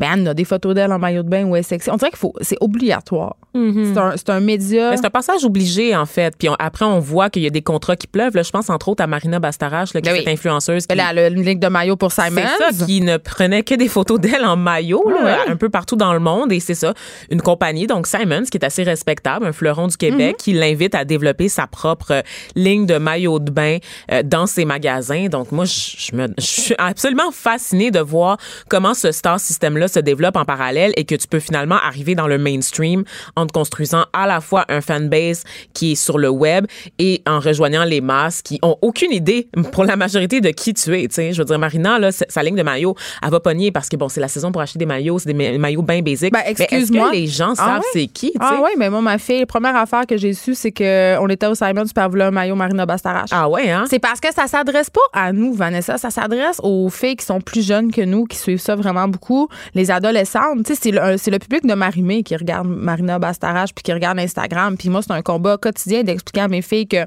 [0.00, 1.90] Ben, Anne a des photos d'elle en maillot de bain elle est sexy.
[1.90, 3.36] On dirait qu'il faut, c'est obligatoire.
[3.52, 4.96] C'est un, c'est un média.
[4.96, 6.34] c'est un passage obligé, en fait.
[6.38, 8.34] Puis après, on voit qu'il y a des contrats qui pleuvent.
[8.34, 10.86] Là, je pense entre autres à Marina Bastarache, là, qui ben est influenceuse.
[10.86, 12.42] Qui, elle a une ligne de maillot pour Simon.
[12.58, 15.96] C'est ça, qui ne prenait que des photos d'elle en maillot, là, un peu partout
[15.96, 16.52] dans le monde.
[16.52, 16.94] Et c'est ça,
[17.30, 20.42] une compagnie, donc Simons, qui est assez respectable, un fleuron du Québec, mm-hmm.
[20.42, 22.22] qui l'invite à développer sa propre
[22.54, 23.78] ligne de maillot de bain
[24.12, 25.26] euh, dans ses magasins.
[25.26, 30.00] Donc moi, je, me, je suis absolument fascinée de voir comment ce star système-là se
[30.00, 33.04] développe en parallèle et que tu peux finalement arriver dans le mainstream
[33.36, 36.66] en te construisant à la fois un fanbase qui est sur le web
[36.98, 40.98] et en rejoignant les masses qui ont aucune idée pour la majorité de qui tu
[40.98, 41.06] es.
[41.10, 43.96] sais Je veux dire, Marina, là, sa ligne de maillot, elle va pogner parce que
[43.96, 46.32] bon, c'est la saison pour acheter des maillots, c'est des maillots bien basiques.
[46.32, 47.10] Ben, excuse-moi.
[47.12, 48.32] les gens ah savent c'est qui?
[48.38, 51.46] Ah oui, mais moi, ma fille, la première affaire que j'ai su, c'est qu'on était
[51.46, 53.30] au Simon, tu peux un maillot Marina Bastarache.
[53.32, 53.84] Ah ouais, hein?
[53.88, 57.40] C'est parce que ça s'adresse pas à nous, Vanessa, ça s'adresse aux filles qui sont
[57.40, 60.66] plus jeunes que nous, qui suivent ça vraiment beaucoup, les adolescentes.
[60.66, 64.76] C'est le, public de Marimé qui regarde Marina Bastarache puis qui regarde Instagram.
[64.76, 67.04] Puis moi, c'est un combat quotidien d'expliquer à mes filles que,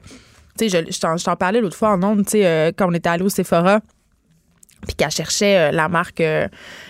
[0.58, 3.24] tu je, t'en parlais l'autre fois en ondes, tu sais, euh, quand on était allé
[3.24, 3.82] au Sephora
[4.86, 6.22] puis qu'elle cherchait euh, la marque.
[6.22, 6.48] Euh,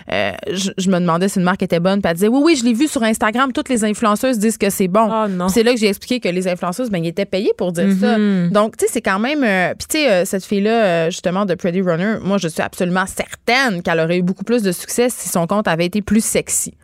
[0.08, 2.00] je, me demandais si une marque était bonne.
[2.00, 3.52] Puis elle disait Oui, oui, je l'ai vu sur Instagram.
[3.52, 5.10] Toutes les influenceuses disent que c'est bon.
[5.10, 7.90] Oh, c'est là que j'ai expliqué que les influenceuses, ben, ils étaient payés pour dire
[8.00, 8.18] ça.
[8.18, 8.50] Mm-hmm.
[8.50, 9.40] Donc, tu sais, c'est quand même.
[9.76, 14.00] puis, tu sais, cette fille-là, justement, de Pretty Runner, moi, je suis absolument certaine qu'elle
[14.00, 16.74] aurait eu beaucoup plus de succès si son compte avait été plus sexy.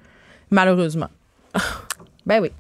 [0.51, 1.09] Malheureusement.
[2.27, 2.51] ben oui.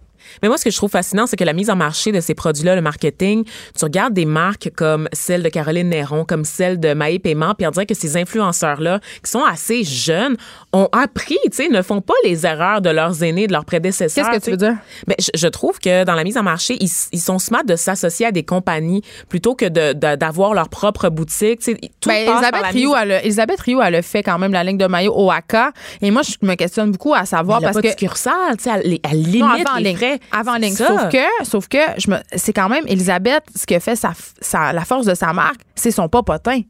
[0.42, 2.34] Mais moi, ce que je trouve fascinant, c'est que la mise en marché de ces
[2.34, 3.44] produits-là, le marketing,
[3.78, 7.66] tu regardes des marques comme celle de Caroline Néron, comme celle de Maï Paiement, puis
[7.66, 10.36] on dirait que ces influenceurs-là, qui sont assez jeunes,
[10.72, 14.30] ont appris, tu sais, ne font pas les erreurs de leurs aînés, de leurs prédécesseurs.
[14.30, 14.76] Qu'est-ce que tu veux dire?
[15.06, 18.32] Mais je, trouve que dans la mise en marché, ils, sont smart de s'associer à
[18.32, 19.66] des compagnies plutôt que
[20.14, 21.60] d'avoir leur propre boutique.
[21.60, 24.52] Tu sais, tout ben, Elisabeth, Rio, elle a, Elisabeth Rio, elle a fait quand même
[24.52, 25.72] la ligne de maillot OAKA.
[26.02, 27.86] Et moi, je me questionne beaucoup à savoir parce pas que.
[27.86, 30.19] De succursale, tu sais, elle, elle limite les frais.
[30.32, 30.74] Avant ligne.
[30.74, 34.72] Sauf que, sauf que je me, c'est quand même Elisabeth, ce qui a fait sa,
[34.72, 36.62] la force de sa marque, c'est son popotin.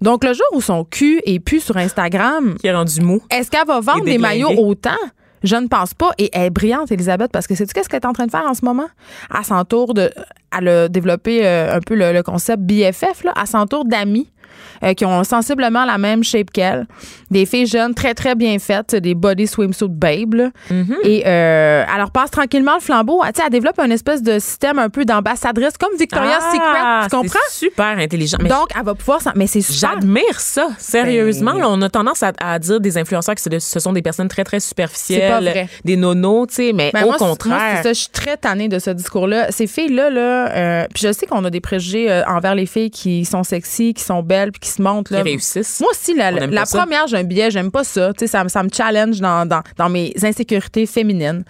[0.00, 2.56] Donc, le jour où son cul est plus sur Instagram.
[2.58, 3.22] Qui est rendu mou.
[3.30, 4.96] Est-ce qu'elle va vendre des maillots autant?
[5.42, 6.10] Je ne pense pas.
[6.18, 8.30] Et elle est brillante, Elisabeth, parce que c'est tu qu'est-ce qu'elle est en train de
[8.30, 8.88] faire en ce moment?
[9.30, 10.10] À son tour de.
[10.56, 14.28] Elle a développé euh, un peu le, concept BFF, là, à son tour d'amis
[14.82, 16.86] euh, qui ont sensiblement la même shape qu'elle.
[17.30, 20.50] Des filles jeunes, très, très bien faites, des body swimsuit babe.
[20.70, 20.94] Mm-hmm.
[21.04, 23.22] Et euh, elle leur passe tranquillement le flambeau.
[23.34, 27.08] sais, elle développe un espèce de système un peu d'ambassadrice, comme Victoria's ah, Secret.
[27.10, 27.38] Tu comprends?
[27.50, 28.38] super intelligent.
[28.38, 29.20] Donc, elle va pouvoir...
[29.36, 31.54] Mais c'est J'admire ça, sérieusement.
[31.54, 34.60] Ben on a tendance à, dire des influenceurs que ce sont des personnes très, très
[34.60, 35.30] superficielles.
[35.30, 35.68] Pas vrai.
[35.84, 37.82] Des nonos, tu sais, mais ben, au contraire.
[37.82, 39.50] ça, je suis très tannée de ce discours-là.
[39.50, 43.24] Ces filles-là, là, euh, puis je sais qu'on a des préjugés envers les filles qui
[43.24, 45.12] sont sexy, qui sont belles, puis qui se montrent.
[45.12, 45.22] Là.
[45.22, 45.80] réussissent.
[45.80, 48.12] Moi aussi, la, première, j'ai un billet, j'aime pas ça.
[48.18, 51.44] ça, ça me challenge dans, dans, mes insécurités féminines.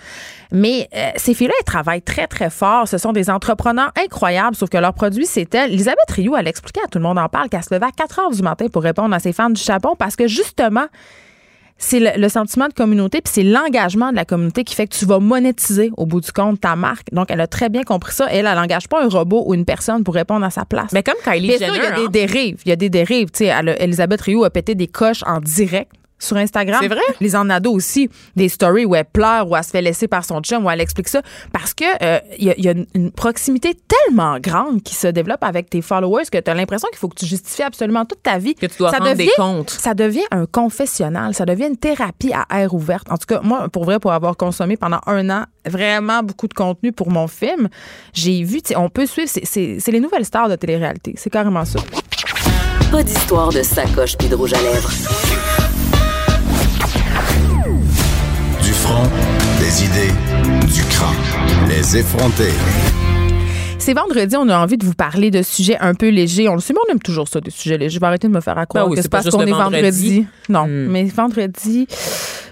[0.52, 2.88] Mais euh, ces filles-là, elles travaillent très, très fort.
[2.88, 5.66] Ce sont des entrepreneurs incroyables, sauf que leur produit, c'était.
[5.66, 8.18] Elisabeth Rioux, elle expliquait à tout le monde en parle qu'elle se levait à 4
[8.18, 10.86] heures du matin pour répondre à ses fans du Japon parce que justement,
[11.80, 15.06] c'est le, sentiment de communauté, puis c'est l'engagement de la communauté qui fait que tu
[15.06, 17.12] vas monétiser au bout du compte ta marque.
[17.12, 18.26] Donc, elle a très bien compris ça.
[18.30, 20.92] Elle, elle n'engage pas un robot ou une personne pour répondre à sa place.
[20.92, 21.72] Mais comme Kylie Jenner.
[21.74, 22.08] il y a des hein.
[22.10, 22.60] dérives.
[22.66, 23.30] Il y a des dérives.
[23.30, 26.78] Tu sais, Elisabeth Rioux a pété des coches en direct sur Instagram.
[26.80, 27.00] C'est vrai?
[27.20, 30.24] Les en ado aussi, des stories où elle pleure, où elle se fait laisser par
[30.24, 31.22] son chum, où elle explique ça.
[31.52, 34.94] Parce que euh, il y, a- il y a une- une proximité tellement grande qui
[34.94, 38.04] se développe avec tes followers que tu as l'impression qu'il faut que tu justifies absolument
[38.04, 38.54] toute ta vie.
[38.54, 39.70] Que tu dois ça rendre des devient, comptes.
[39.70, 41.34] Ça devient un confessionnal.
[41.34, 43.10] Ça devient une thérapie à air ouverte.
[43.10, 46.54] En tout cas, moi, pour vrai, pour avoir consommé pendant un an vraiment beaucoup de
[46.54, 47.68] contenu pour mon film,
[48.12, 51.14] j'ai vu, tu sais, on peut suivre, c'est les nouvelles stars de télé-réalité.
[51.16, 51.78] C'est carrément ça.
[52.90, 54.90] Pas d'histoire de sacoche puis de rouge à lèvres.
[58.90, 59.08] Front,
[59.60, 60.12] des idées,
[60.72, 61.68] du crâne.
[61.68, 62.50] Les effronter.
[63.78, 66.48] C'est vendredi, on a envie de vous parler de sujets un peu légers.
[66.48, 67.94] On le sait, mais on aime toujours ça, des sujets légers.
[67.94, 69.42] Je vais arrêter de me faire à croire Ben oui, que c'est parce juste qu'on
[69.42, 69.80] le est vendredi.
[70.22, 70.26] vendredi.
[70.48, 70.88] Non, Hmm.
[70.90, 71.86] mais vendredi,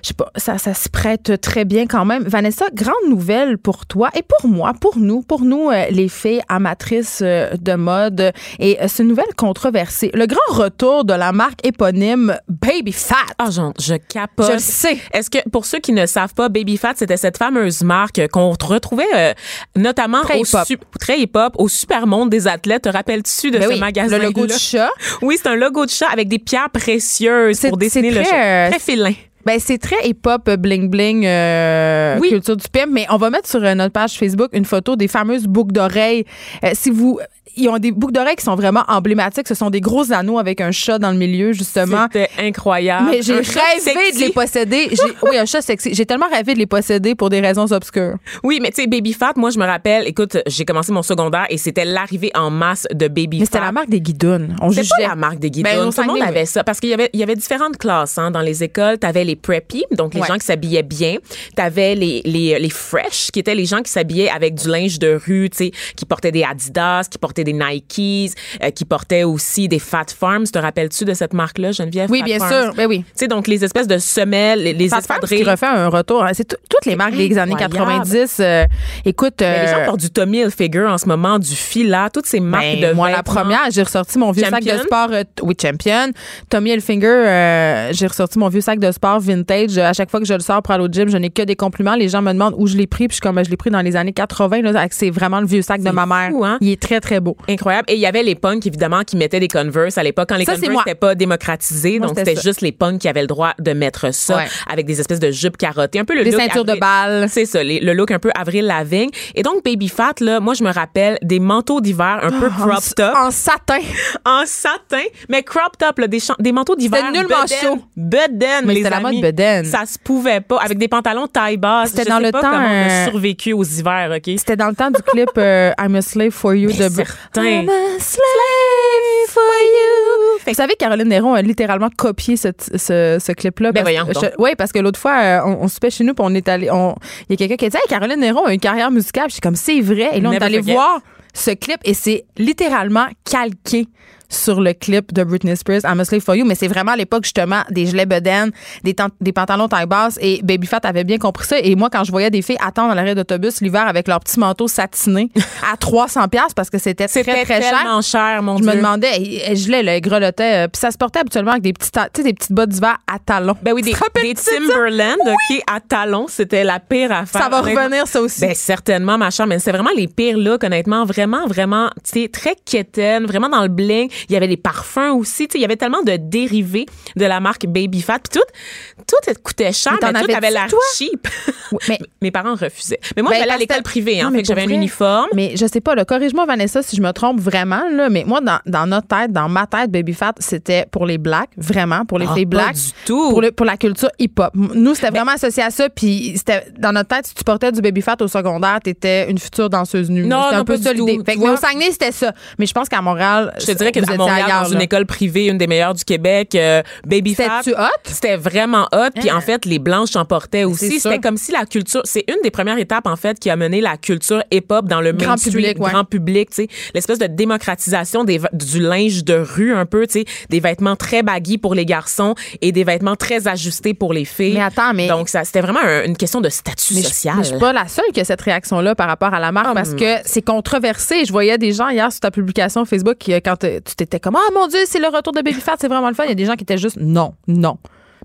[0.09, 2.23] je sais pas, ça, ça se prête très bien quand même.
[2.25, 6.41] Vanessa, grande nouvelle pour toi et pour moi, pour nous, pour nous, euh, les filles
[6.49, 8.33] amatrices euh, de mode.
[8.59, 10.11] Et euh, c'est une nouvelle controversée.
[10.15, 13.17] Le grand retour de la marque éponyme Baby Fat.
[13.39, 14.47] Ah, genre, je capote.
[14.47, 14.97] Je le sais.
[15.13, 18.51] Est-ce que, pour ceux qui ne savent pas, Baby Fat, c'était cette fameuse marque qu'on
[18.53, 19.35] retrouvait
[19.77, 20.67] notamment Très au hip-hop.
[20.67, 22.83] su- très hip-hop, au super monde des athlètes.
[22.85, 24.91] Te rappelles-tu de Ben ce oui, magasin le logo de chat.
[25.21, 28.25] Oui, c'est un logo de chat avec des pierres précieuses C'est- pour dessiner c'est le
[28.25, 28.31] très,
[28.71, 28.71] chat.
[28.71, 29.13] Très filin.
[29.49, 32.29] Ben, c'est très hip-hop, bling bling, euh, Oui.
[32.29, 35.09] culture du pimp, mais on va mettre sur euh, notre page Facebook une photo des
[35.09, 36.27] fameuses boucles d'oreilles.
[36.65, 37.19] Euh, si vous,
[37.57, 39.49] ils ont des boucles d'oreilles qui sont vraiment emblématiques.
[39.49, 42.07] Ce sont des gros anneaux avec un chat dans le milieu, justement.
[42.13, 43.09] C'était incroyable.
[43.11, 43.45] Mais j'ai rêvé
[43.81, 44.15] sexy.
[44.21, 44.89] de les posséder.
[45.23, 45.95] Oui, un chat sexy.
[45.95, 48.17] J'ai tellement rêvé de les posséder pour des raisons obscures.
[48.45, 51.47] Oui, mais tu sais, Baby Fat, moi, je me rappelle, écoute, j'ai commencé mon secondaire
[51.51, 53.53] et c'était l'arrivée en masse de Baby Mais Fat.
[53.53, 54.57] c'était la marque des guidounes.
[54.61, 54.89] On jugeait.
[55.01, 55.69] pas la marque des guidons.
[55.71, 56.63] Ben, Tout le monde avait ça.
[56.65, 58.99] Parce qu'il y avait, il y avait différentes classes hein, dans les écoles.
[59.01, 60.27] Tu avais les preppy, donc les Ouais.
[60.27, 61.17] gens qui s'habillaient bien.
[61.57, 64.99] Tu avais les, les, les fresh, qui étaient les gens qui s'habillaient avec du linge
[64.99, 69.25] de rue, tu sais, qui portaient des Adidas, qui portaient des Nikes, euh, qui portaient
[69.25, 70.45] aussi des Fat Farms.
[70.45, 72.11] Te rappelles-tu de cette marque-là, Geneviève?
[72.11, 72.65] Oui, Fat bien Farms?
[72.65, 72.75] sûr.
[72.75, 72.99] Ben oui.
[73.01, 75.39] Tu sais, donc les espèces de semelles, les, les Fat Farms espadrilles.
[75.45, 76.25] qui refait un retour.
[76.25, 76.31] hein.
[76.35, 77.77] C'est tout- toutes les marques des années Incroyable.
[78.05, 78.37] 90.
[78.41, 78.65] euh,
[79.05, 82.27] écoute, Mais les euh, gens portent du Tommy Hilfiger en ce moment, du Fila, toutes
[82.27, 85.09] ces marques Ben, de moi, la première, j'ai ressorti mon vieux sac de sport.
[85.13, 86.13] euh, oui, Champion.
[86.51, 89.77] Tommy Hilfiger, euh, j'ai ressorti mon vieux sac de sport vintage.
[89.79, 91.43] Euh, À chaque fois que je le sors pour aller au gym, je n'ai que
[91.43, 91.95] des compliments.
[91.95, 93.09] Les gens me demandent où je l'ai pris.
[93.09, 94.63] Puis je suis comme, je l'ai pris dans les années 80.
[94.63, 96.31] Là, avec- c'est vraiment le vieux sac de ma mère.
[96.31, 96.59] fou, hein?
[96.61, 97.28] Il est très, très beau.
[97.49, 97.87] Incroyable.
[97.91, 100.45] Et il y avait les punks, évidemment, qui mettaient des Converse à l'époque, quand les
[100.45, 101.99] Ça, Converse n'étaient pas démocratisés.
[101.99, 104.47] Moi, donc, c'était juste les punks qui avaient le droit de mettre ça Ouais.
[104.71, 105.99] avec des espèces de jupes carottées.
[105.99, 107.29] Un peu le Des look ceintures de balles.
[107.29, 109.11] C'est ça, les- le look un peu Avril Lavigne.
[109.35, 112.51] Et donc, Baby Fat, là, moi, je me rappelle des manteaux d'hiver un peu En,
[112.51, 113.79] crop top, en satin.
[114.25, 117.03] en satin, mais crop top, là, des, des manteaux d'hiver.
[117.07, 117.79] C'était nullement chaud.
[117.97, 119.65] Bedaine, Mais c'était la mode bedaine.
[119.65, 120.59] Ça se pouvait pas.
[120.59, 121.91] Avec des pantalons taille basse.
[121.91, 124.35] C'était dans sais le pas temps, comment on a euh, survécu aux hivers, OK?
[124.39, 126.89] C'était dans le temps du clip euh, I'm a slave for you de
[127.35, 127.63] certain.
[127.63, 130.39] I'm a slave for you.
[130.47, 133.73] Vous savez, Caroline Néron a littéralement copié ce, ce, ce clip-là.
[133.73, 136.25] Ben voyons je- Oui, parce que l'autre fois, euh, on, on soupait chez nous, puis
[136.27, 136.67] on est allé.
[136.67, 139.25] Il y a quelqu'un qui a dit Hey, Caroline Néron a une carrière musicale.
[139.27, 140.11] Puis J'étais comme C'est vrai.
[140.15, 140.73] Et là, on est allé forget.
[140.73, 141.01] voir
[141.35, 143.87] ce clip et c'est littéralement calqué
[144.29, 146.97] sur le clip de Britney Spears, I'm a Slave for You, mais c'est vraiment à
[146.97, 148.51] l'époque, justement, des gilets bedaines,
[148.85, 151.59] des, des pantalons taille basse et Baby Fat avait bien compris ça.
[151.59, 154.39] Et moi, quand je voyais des filles attendre à l'arrêt d'autobus l'hiver avec leur petit
[154.39, 155.31] manteau satiné
[155.71, 157.79] à 300$ piastres parce que c'était très, très cher.
[157.81, 158.71] tellement cher, mon Je Dieu.
[158.73, 160.65] me demandais, gelait, là, elle grelottait.
[160.65, 162.69] euh, Puis ça se portait habituellement avec des petites, ta- tu sais, des petites bottes
[162.71, 163.57] d'hiver à talons.
[163.63, 164.35] Ben oui, des, des?
[164.35, 167.43] Timberland, OK, à talons, c'était la pire affaire.
[167.45, 167.85] Ça va Honnêtement.
[167.85, 168.41] revenir, ça aussi.
[168.43, 172.29] Ben certainement, ma chère, mais c'est vraiment les pires looks, honnêtement, vraiment, vraiment, tu sais,
[172.29, 174.11] très quétaine, vraiment dans le bling.
[174.29, 177.25] Il y avait des parfums aussi, tu sais, il y avait tellement de dérivés de
[177.25, 181.27] la marque Baby Fat, puis tout, tout coûtait cher, Mais tout avait l'air cheap.
[181.73, 182.99] Oui, mais- Mes parents refusaient.
[183.15, 185.29] Mais moi, Ben, j'allais à l'école privée, hein, Non, fait mais que j'avais un uniforme.
[185.35, 188.41] Mais je sais pas, là, corrige-moi, Vanessa, si je me trompe vraiment, là, mais moi,
[188.41, 192.19] dans, dans notre tête, dans ma tête, Baby Fat, c'était pour les blacks, vraiment, pour
[192.19, 192.75] les Ah, filles blacks.
[192.75, 193.29] du tout.
[193.31, 194.51] Pour, le- pour la culture hip-hop.
[194.55, 197.83] Nous, c'était vraiment associé à ça, puis c'était dans notre tête, si tu portais du
[197.83, 200.25] Baby Fat au secondaire, t'étais une future danseuse nue.
[200.25, 201.19] Non, C'était un non, peu ça l'idée.
[201.27, 201.57] Fait que, mais au?
[201.57, 202.33] Saguenay, c'était ça.
[202.59, 204.85] Mais je pense qu'à Montréal, Je te dirais que à Montréal, ailleurs, dans une là.
[204.85, 207.65] école privée, une des meilleures du Québec, euh, Baby hot?
[208.05, 209.11] C'était vraiment hot.
[209.15, 211.01] Puis en fait, les blanches en portaient aussi.
[211.01, 213.81] C'était comme si la culture, c'est une des premières étapes en fait qui a mené
[213.81, 215.91] la culture hip-hop dans le Grand mainstream, public, ouais.
[215.91, 216.51] grand public.
[216.51, 220.07] Tu sais, l'espèce de démocratisation des, du linge de rue un peu.
[220.07, 224.13] Tu sais, des vêtements très baggy pour les garçons et des vêtements très ajustés pour
[224.13, 224.55] les filles.
[224.55, 227.35] Mais attends, mais- donc ça, c'était vraiment un- une question de statut Mais je, social.
[227.37, 229.69] mais je suis pas la seule qui a cette réaction-là par rapport à la marque
[229.69, 229.75] Hum.
[229.75, 231.25] parce que c'est controversé.
[231.25, 234.21] Je voyais des gens hier sur ta publication Facebook qui, euh, quand euh, tu t'étais
[234.21, 236.25] comme Ah mon Dieu, c'est le retour de Baby Fat, c'est vraiment le fun.
[236.25, 237.77] Il y a des gens qui étaient juste non, non.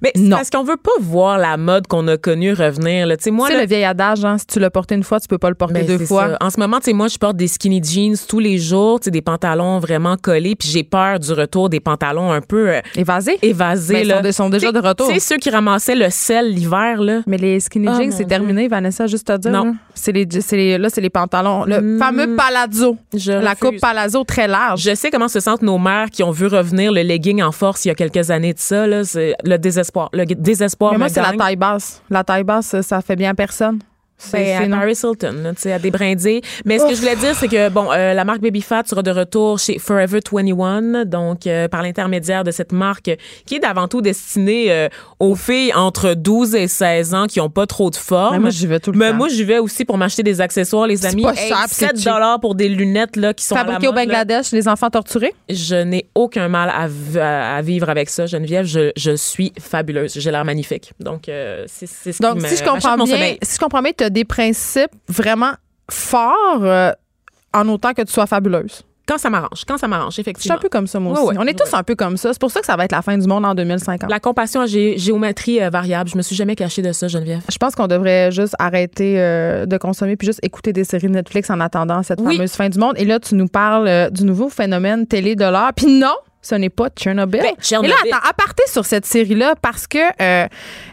[0.02, 0.36] Mais Non.
[0.36, 3.08] parce qu'on veut pas voir la mode qu'on a connue revenir.
[3.08, 3.16] Là.
[3.16, 5.20] Tu sais, moi, C'est là, le vieil adage, hein, si tu l'as porté une fois,
[5.22, 6.32] tu peux pas le porter Ben, deux fois.
[6.32, 6.38] ça.
[6.42, 9.06] En ce moment, tu sais, moi, je porte des skinny jeans tous les jours, tu
[9.06, 12.82] sais, des pantalons vraiment collés, puis j'ai peur du retour des pantalons un peu euh,
[12.96, 13.38] Évasé.
[13.44, 13.94] évasés.
[13.94, 14.18] Ben, ils là.
[14.22, 15.08] sont- ils sont déjà Tu de retour.
[15.08, 17.22] Tu sais, ceux qui ramassaient le sel l'hiver, là.
[17.26, 19.52] Mais les skinny Oh, jeans, c'est terminé, Vanessa, juste à dire.
[19.52, 19.74] Non.
[19.96, 21.66] C'est les, c'est les- là, c'est les pantalons.
[21.66, 22.00] Le Mm.
[22.00, 22.98] fameux palazzo.
[23.16, 23.60] Je la refuse.
[23.60, 24.82] coupe palazzo très large.
[24.82, 27.86] Je sais comment se sentent nos mères qui ont vu revenir le legging en force
[27.86, 28.88] il y a quelques années de ça.
[28.88, 30.10] Là, c'est le désespoir.
[30.14, 32.02] Le désespoir Mais moi, c'est la taille basse.
[32.10, 33.80] La taille basse, ça fait bien à personne.
[34.24, 34.78] C'est Ben, c'est non.
[34.78, 36.42] Paris Hilton, là, tu sais, à des brindilles.
[36.66, 39.02] Mais ce que je voulais dire, c'est que, bon, euh, la marque Baby Fat sera
[39.04, 43.12] de retour chez Forever 21, donc euh, par l'intermédiaire de cette marque
[43.46, 44.88] qui est d'avant tout destinée euh,
[45.20, 48.34] aux filles entre 12 et 16 ans qui ont pas trop de forme.
[48.36, 49.16] Mais moi, j'y vais tout le Mais temps.
[49.18, 51.24] moi, j'y vais aussi pour m'acheter des accessoires, les amis.
[51.24, 52.06] pas Hey, cher, puis c'est 7 cheap.
[52.06, 54.06] dollars pour des lunettes là, qui sont à la Fabriqué au là.
[54.06, 55.34] Bangladesh, les enfants torturés?
[55.50, 58.66] Je n'ai aucun mal à, vivre avec ça, Geneviève.
[58.66, 60.14] Je, je suis fabuleuse.
[60.18, 60.94] J'ai l'air magnifique.
[61.00, 63.82] Donc, euh, c'est ce Donc, qui me si je rachète comprends bien, si je comprends
[63.82, 65.54] bien, des principes vraiment
[65.92, 66.92] forts euh,
[67.54, 68.84] en autant que tu sois fabuleuse.
[69.06, 70.56] Quand ça m'arrange, quand ça m'arrange, Je suis effectivement.
[70.56, 71.24] un peu comme ça, moi aussi.
[71.32, 72.32] ouais, On est tous un peu comme ça.
[72.32, 74.10] C'est pour ça que ça va être la fin du monde en 2050.
[74.10, 76.10] La compassion à gé- géométrie euh, variable.
[76.10, 77.42] Je me suis jamais cachée de ça, Geneviève.
[77.52, 81.50] Je pense qu'on devrait juste arrêter euh, de consommer puis juste écouter des séries Netflix
[81.50, 82.38] en attendant cette Oui.
[82.38, 82.94] fameuse fin du monde.
[82.96, 85.72] Et là, tu nous parles euh, du nouveau phénomène télé de l'heure.
[85.76, 87.42] Puis non, ce n'est pas Tchernobyl.
[87.42, 87.96] Ben, Tchernobyl.
[88.06, 90.46] Et là, attends, aparté sur cette série-là parce que euh,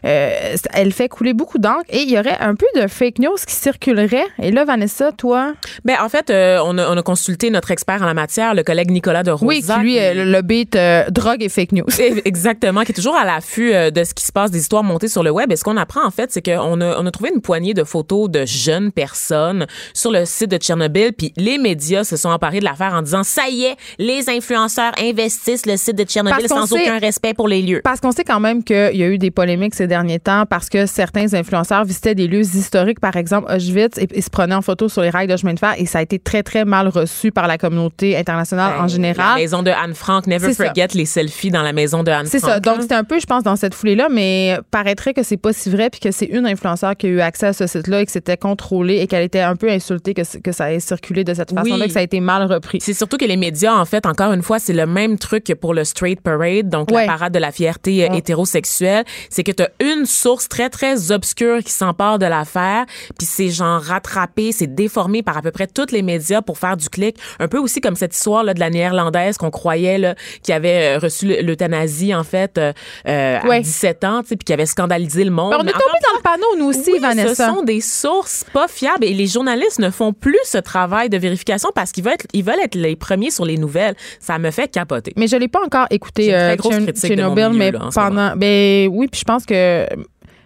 [0.06, 3.36] euh, elle fait couler beaucoup d'encre et il y aurait un peu de fake news
[3.46, 4.24] qui circulerait.
[4.40, 5.52] Et là, Vanessa, toi,
[5.84, 8.62] Ben, en fait, euh, on, a, on a consulté notre expert en la matière, le
[8.62, 9.46] collègue Nicolas de Rosa.
[9.46, 10.78] oui, qui lui, qui- le, beat
[11.10, 11.84] drogue et fake news.
[12.24, 15.22] Exactement, qui est toujours à l'affût de ce qui se passe, des histoires montées sur
[15.22, 15.50] le web.
[15.52, 17.84] Et ce qu'on apprend, en fait, c'est qu'on a, on a trouvé une poignée de
[17.84, 21.12] photos de jeunes personnes sur le site de Tchernobyl.
[21.12, 24.92] Puis les médias se sont emparés de l'affaire en disant, ça y est, les influenceurs
[25.02, 27.81] investissent le site de Tchernobyl Parce qu'on sans sait- aucun respect pour les lieux.
[27.83, 30.68] Parce qu'on sait quand même qu'il y a eu des polémiques ces derniers temps parce
[30.68, 34.62] que certains influenceurs visitaient des lieux historiques, par exemple Auschwitz, et, et se prenaient en
[34.62, 36.88] photo sur les rails de chemin de fer et ça a été très, très mal
[36.88, 39.37] reçu par la communauté internationale en La général.
[39.37, 40.64] maison de Anne Frank, never C'est ça.
[40.66, 42.53] forget les selfies dans la maison de Anne C'est Frank.
[42.53, 42.61] ça.
[42.61, 45.70] Donc, c'était un peu, je pense, dans cette foulée-là, mais paraîtrait que c'est pas si
[45.70, 48.12] vrai puis que c'est une influenceur qui a eu accès à ce site-là et que
[48.12, 51.50] c'était contrôlé et qu'elle était un peu insultée que, que ça ait circulé de cette
[51.55, 51.87] façon-là, Oui.
[51.87, 52.79] que ça a été mal repris.
[52.81, 55.52] C'est surtout que les médias, en fait, encore une fois, c'est le même truc que
[55.52, 57.06] pour le Straight Parade, donc Ouais.
[57.06, 58.18] la parade de la fierté euh, Ouais.
[58.18, 59.04] hétérosexuelle.
[59.28, 62.86] C'est que tu as une source très, très obscure qui s'empare de l'affaire,
[63.18, 66.76] puis c'est genre rattrapé, c'est déformé par à peu près tous les médias pour faire
[66.76, 67.16] du clic.
[67.38, 70.96] Un peu aussi comme cette histoire là, de la néerlandaise qu'on croyait là, qui avait
[70.96, 72.72] euh, reçu l'euthanasie, en fait, euh,
[73.06, 73.60] euh, à Ouais.
[73.60, 75.50] 17 ans, puis qui avait scandalisé le monde.
[75.52, 77.34] Ben, on est Mais tombé dans le panneau, nous aussi, oui, Vanessa.
[77.34, 81.18] ce sont des sources pas fiables et les journalistes ne font plus ce travail de
[81.18, 83.94] vérification parce qu'ils veulent être, ils veulent être les premiers sur les nouvelles.
[84.20, 85.12] Ça me fait capoter.
[85.20, 87.35] Mais je l'ai pas encore écouté J'ai une très euh, grosse Tchern- critique de mon
[87.37, 89.87] Tchernobyl, milieu, mais là, pendant ben oui, puis je pense que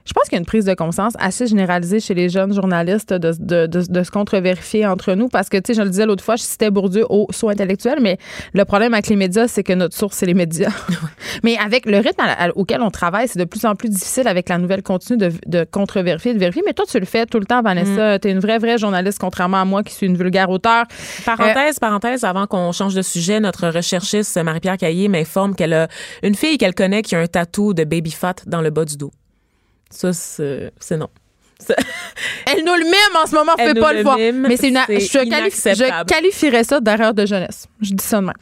[0.07, 3.13] je pense qu'il y a une prise de conscience assez généralisée chez les jeunes journalistes
[3.15, 6.05] de, de, de, de se contre-vérifier entre nous parce que, tu sais, je le disais
[6.07, 8.19] l'autre fois, je citais Bourdieu au saut intellectuel, mais
[8.53, 10.71] le problème avec les médias, c'est que notre source, c'est les médias.
[11.43, 14.29] mais avec le rythme à- à- auquel on travaille, c'est de plus en plus difficile
[14.29, 16.63] avec la nouvelle continue de, de contre-vérifier, de vérifier.
[16.67, 17.65] Mais toi, tu le fais tout le temps, Mm.
[17.65, 18.19] Vanessa.
[18.19, 20.85] Tu es une vraie, vraie journaliste, contrairement à moi qui suis une vulgaire auteur.
[21.25, 25.89] Parenthèse, parenthèse, avant qu'on change de sujet, notre recherchiste Marie-Pierre Caillé m'informe qu'elle a
[26.23, 28.97] une fille qu'elle connaît qui a un tatou de baby fat dans le bas du
[28.97, 29.11] dos.
[29.95, 31.09] Ça, c'est non.
[32.47, 34.19] Elle nous le mime en ce moment, Elle fait nous pas le voir.
[34.19, 37.67] mime, Mais c'est une, je, qualifierais ça d'erreur de jeunesse.
[37.81, 38.35] Je dis ça de même.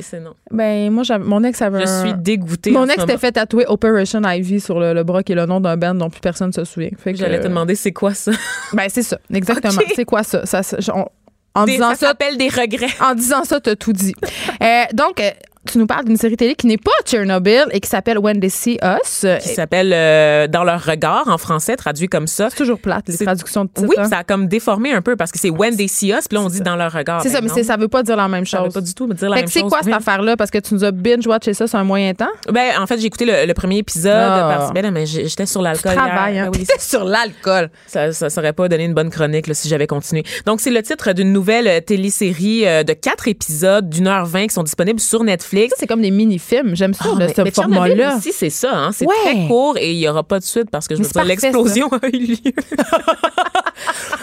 [0.00, 0.34] C'est non.
[0.50, 2.70] Ben, moi, mon ex avait Je un- suis dégoûtée.
[2.70, 5.60] Mon ex t'était fait tatouer Operation Ivy sur le, le bras, qui est le nom
[5.60, 6.90] d'un band dont plus personne se souvient.
[6.98, 8.30] Fait que, J'allais te demander c'est quoi ça?
[8.72, 9.82] Ben, c'est ça, exactement.
[9.94, 10.46] C'est quoi ça?
[10.46, 10.62] ça,
[10.94, 11.06] on-
[11.54, 12.86] en Des- disant ça ça, des regrets.
[13.00, 14.14] en disant ça, t'as tout dit.
[14.62, 15.30] Euh, donc, euh,
[15.70, 18.50] tu nous parles d'une série télé qui n'est pas Chernobyl et qui s'appelle When They
[18.50, 19.24] See Us.
[19.42, 22.50] Qui s'appelle euh, Dans leur regard en français, traduit comme ça.
[22.50, 23.88] C'est toujours plate, les C'est- traductions de titres.
[23.88, 24.04] Oui, hein.
[24.08, 26.42] ça a comme déformé un peu parce que c'est When They See Us, puis là
[26.42, 27.22] on dit Dans leur regard.
[27.22, 28.74] C'est ça, Ben mais c'est- ça veut pas dire la même ça veut chose.
[28.74, 29.70] pas du tout dire la Fait même que c'est chose.
[29.70, 30.36] quoi cette affaire-là?
[30.36, 32.26] Parce que tu nous as binge-watché ça sur un moyen temps.
[32.50, 34.12] Ben, en fait, j'ai écouté le, le premier épisode.
[34.12, 35.94] Parce, ben, mais j'étais sur l'alcool.
[35.94, 36.46] travailles, hier.
[36.46, 36.50] hein?
[36.52, 37.70] Ben oui, sur l'alcool.
[37.86, 40.24] ça, ça serait pas donné une bonne chronique là, si j'avais continué.
[40.44, 44.48] Donc, c'est le titre d'une nouvelle euh, télésérie euh, de quatre épisodes d'une heure vingt
[44.48, 45.51] qui sont disponibles sur Netflix.
[45.68, 46.74] Ça, c'est comme des mini-films.
[46.76, 48.16] J'aime ça, Ah, là, mais- ce format-là.
[48.16, 48.72] aussi, c'est ça.
[48.74, 48.90] Hein?
[48.92, 49.14] C'est Ouais.
[49.24, 51.88] très court et il y aura pas de suite parce que je c'est dire, l'explosion
[51.88, 52.36] a eu lieu.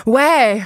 [0.06, 0.62] Ouais.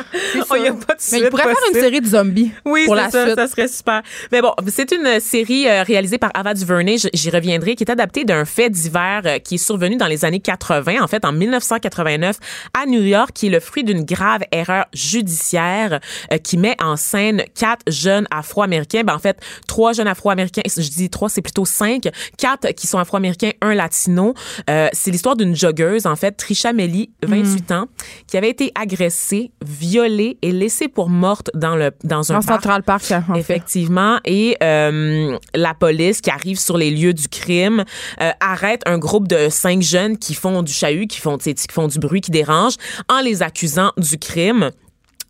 [0.50, 0.72] Oh, a pas de
[1.12, 2.52] Mais il suite pourrait faire une série de zombies.
[2.66, 3.36] Oui, pour la ça, suite.
[3.36, 4.02] ça serait super.
[4.32, 8.24] Mais bon, c'est une série euh, réalisée par Ava DuVernay, j'y reviendrai, qui est adaptée
[8.24, 12.38] d'un fait divers euh, qui est survenu dans les années 80, en fait en 1989
[12.80, 16.00] à New York, qui est le fruit d'une grave erreur judiciaire
[16.32, 20.90] euh, qui met en scène quatre jeunes Afro-Américains, ben en fait trois jeunes Afro-Américains, je
[20.90, 24.34] dis trois, c'est plutôt cinq, quatre qui sont Afro-Américains, un latino.
[24.70, 27.86] Euh, c'est l'histoire d'une joggeuse, en fait, Trisha Melly, 28 ans,
[28.28, 32.64] qui avait été agressée, violée et laissée pour morte dans le dans un En parc.
[32.64, 33.40] Central Park, en fait.
[33.40, 34.20] Effectivement.
[34.26, 37.84] Et euh, la police qui arrive sur les lieux du crime
[38.22, 41.88] euh, arrête un groupe de cinq jeunes qui font du chahut, qui font, qui font
[41.88, 42.74] du bruit, qui dérange,
[43.10, 44.72] en les accusant du crime.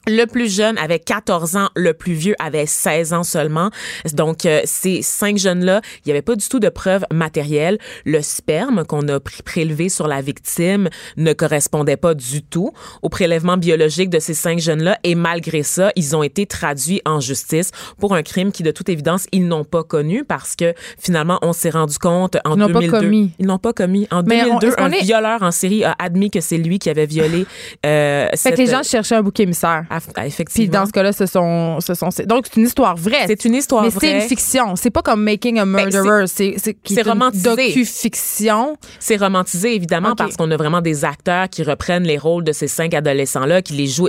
[0.06, 3.70] Le plus jeune avait 14 ans, le plus vieux avait 16 ans seulement.
[4.14, 7.78] Donc, euh, ces cinq jeunes-là, il n'y avait pas du tout de preuves matérielles.
[8.04, 13.08] Le sperme qu'on a pris prélevé sur la victime ne correspondait pas du tout au
[13.08, 14.98] prélèvement biologique de ces cinq jeunes-là.
[15.06, 18.90] Et malgré ça, ils ont été traduits en justice pour un crime qui, de toute
[18.90, 22.68] évidence, ils n'ont pas connu parce que finalement, on s'est rendu compte en Ils n'ont
[22.68, 23.00] pas 2002.
[23.00, 23.32] commis.
[23.40, 24.08] Ils n'ont pas commis.
[24.12, 26.58] En Mais on- 2002, est-ce qu'on un est- violeur en série a admis que c'est
[26.58, 27.46] lui qui avait violé
[27.86, 29.86] euh, Fait cette- que les gens cherchaient un bouc émissaire.
[29.96, 30.80] Ah, Puis effectivement.
[30.80, 32.10] dans ce cas-là, ce sont, ce sont.
[32.26, 33.28] Donc, c'est une histoire vraie.
[33.28, 34.14] C'est une histoire Mais vraie.
[34.14, 34.76] Ben, c'est une fiction.
[34.76, 36.26] C'est pas comme Making a Murderer.
[36.28, 37.44] c'est c'est romantisé.
[37.44, 38.76] docu-fiction.
[39.00, 42.68] C'est romantisé, évidemment, parce qu'on a vraiment des acteurs qui reprennent les rôles de ces
[42.68, 44.08] cinq adolescents-là, qui les jouent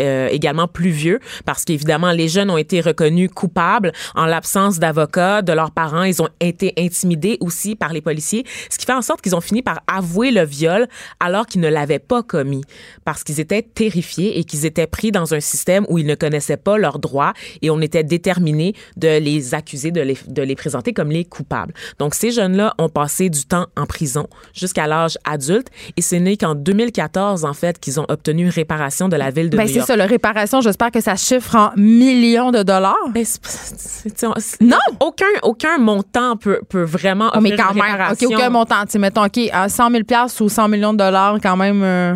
[0.00, 5.42] euh, également plus vieux, parce qu'évidemment, les jeunes ont été reconnus coupables en l'absence d'avocats,
[5.42, 6.02] de leurs parents.
[6.02, 9.40] Ils ont été intimidés aussi par les policiers, ce qui fait en sorte qu'ils ont
[9.40, 10.88] fini par avouer le viol
[11.20, 12.62] alors qu'ils ne l'avaient pas commis,
[13.04, 16.56] parce qu'ils étaient terrifiés et qu'ils étaient pris dans un système où ils ne connaissaient
[16.56, 17.32] pas leurs droits
[17.62, 21.72] et on était déterminé de les accuser, de les, de les présenter comme les coupables.
[21.98, 26.36] Donc, ces jeunes-là ont passé du temps en prison jusqu'à l'âge adulte et c'est né
[26.36, 29.74] qu'en 2014, en fait, qu'ils ont obtenu réparation de la ville de Ben, New c'est
[29.76, 29.86] York.
[29.86, 30.60] ça, la réparation.
[30.60, 32.96] J'espère que ça chiffre en millions de dollars.
[33.12, 34.76] Ben, c'est- c'est- c'est- c'est- Non!
[35.00, 38.84] Aucun, aucun montant peut, peut vraiment Oh, mais quand une même, OK, aucun montant.
[38.90, 40.02] Tu mettons, OK, à 100 000
[40.40, 41.82] ou 100 millions de dollars, quand même.
[41.82, 42.14] euh,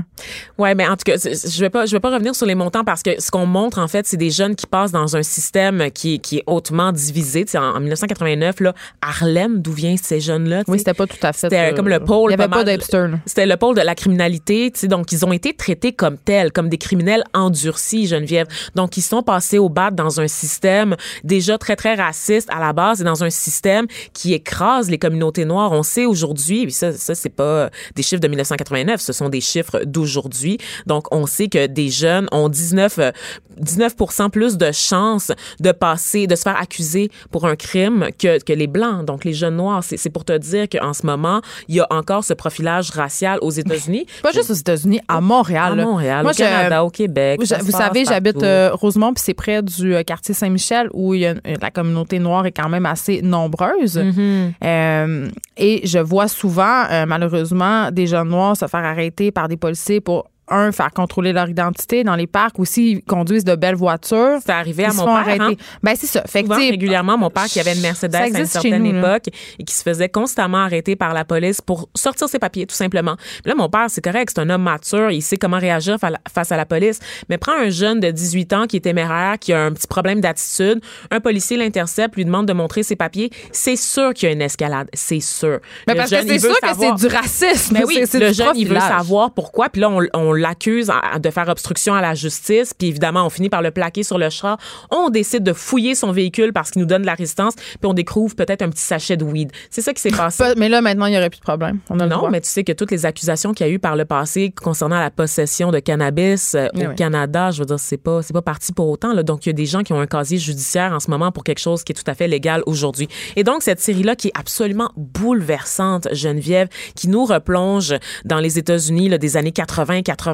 [0.59, 2.55] Ouais, mais en tout cas, c'est- je vais pas, je vais pas revenir sur les
[2.55, 5.22] montants parce que ce qu'on montre en fait, c'est des jeunes qui passent dans un
[5.22, 7.45] système qui, qui est hautement divisé.
[7.45, 11.16] Tu sais, en, en 1989, là, Harlem, d'où viennent ces jeunes-là Oui, c'était pas tout
[11.22, 11.41] à fait.
[11.49, 12.30] C'était euh, comme le pôle.
[12.32, 13.09] Il n'y avait pas pas mal- d'Epster.
[13.09, 13.18] là.
[13.26, 16.78] C'était le pôle de la criminalité, donc ils ont été traités comme tels, comme des
[16.78, 18.47] criminels endurcis, Geneviève.
[18.76, 22.72] Donc ils sont passés au bat dans un système déjà très très raciste à la
[22.72, 25.72] base et dans un système qui écrase les communautés noires.
[25.72, 29.41] On sait aujourd'hui, et ça ça c'est pas des chiffres de 1989, ce sont des
[29.41, 30.59] chiffres d'aujourd'hui.
[30.87, 33.12] Donc on sait que des jeunes ont 19 euh,
[33.61, 38.53] 19% plus de chances de passer, de se faire accuser pour un crime que, que
[38.53, 39.83] les blancs, donc les jeunes noirs.
[39.85, 43.51] C'est pour te dire qu'en ce moment, il y a encore ce profilage racial aux
[43.51, 44.07] États-Unis.
[44.22, 45.79] Pas juste aux États-Unis, à Montréal.
[45.81, 45.85] À.
[45.85, 47.41] Montréal, Moi, au Canada, au Québec.
[47.41, 51.27] Vous, savez, j'habite euh, Rosemont, puis c'est près du euh, quartier Saint-Michel où il y
[51.27, 53.99] a, euh, la communauté noire est quand même assez nombreuse.
[53.99, 54.53] Mm-hmm.
[54.64, 59.57] Euh, et je vois souvent, euh, malheureusement, des jeunes noirs se faire arrêter par des
[59.57, 62.59] policiers pour un, faire contrôler leur identité dans les parcs.
[62.59, 64.38] Aussi, ils conduisent de belles voitures.
[64.44, 65.40] C'est arrivé à mon père.
[65.40, 65.53] hein?
[65.82, 66.22] Ben, c'est ça.
[66.26, 69.16] Fait que, Souvent, régulièrement, mon père qui avait une Mercedes à une certaine nous, là.
[69.16, 72.74] époque et qui se faisait constamment arrêter par la police pour sortir ses papiers, tout
[72.74, 73.16] simplement.
[73.16, 76.12] Puis là, mon père, c'est correct, c'est un homme mature, il sait comment réagir fa-
[76.32, 77.01] face à la police.
[77.28, 80.20] Mais prends un jeune de 18 ans qui est téméraire, qui a un petit problème
[80.20, 80.80] d'attitude,
[81.11, 84.42] un policier l'intercepte, lui demande de montrer ses papiers, c'est sûr qu'il y a une
[84.42, 85.59] escalade, c'est sûr.
[85.88, 87.74] Mais Le parce que c'est sûr que c'est du racisme.
[87.74, 88.99] mais oui, C'est- c'est le jeune, il veut profilage.
[88.99, 89.68] savoir pourquoi.
[89.68, 92.72] Puis là, on, on l'accuse de faire obstruction à la justice.
[92.74, 94.59] Puis évidemment, on finit par le plaquer sur le char.
[94.91, 97.55] On décide de fouiller son véhicule parce qu'il nous donne de la résistance.
[97.57, 99.51] Puis on découvre peut-être un petit sachet de weed.
[99.70, 100.43] C'est ça qui s'est passé.
[100.43, 101.78] Pas- Mais là, maintenant, il n'y aurait plus de problème.
[101.91, 102.30] On a le Non, droit.
[102.30, 104.99] mais tu sais que toutes les accusations qu'il y a eu par le passé concernant
[104.99, 106.95] la possession de cannabis euh, Oui, au oui.
[106.95, 109.12] Canada, je veux dire, c'est pas c'est pas parti pour autant.
[109.12, 109.22] Là.
[109.22, 111.45] Donc il y a des gens qui ont un casier judiciaire en ce moment pour
[111.45, 113.09] quelque chose qui est tout à fait légal aujourd'hui.
[113.37, 118.59] Et donc cette série là qui est absolument bouleversante, Geneviève, qui nous replonge dans les
[118.59, 119.53] États-Unis des années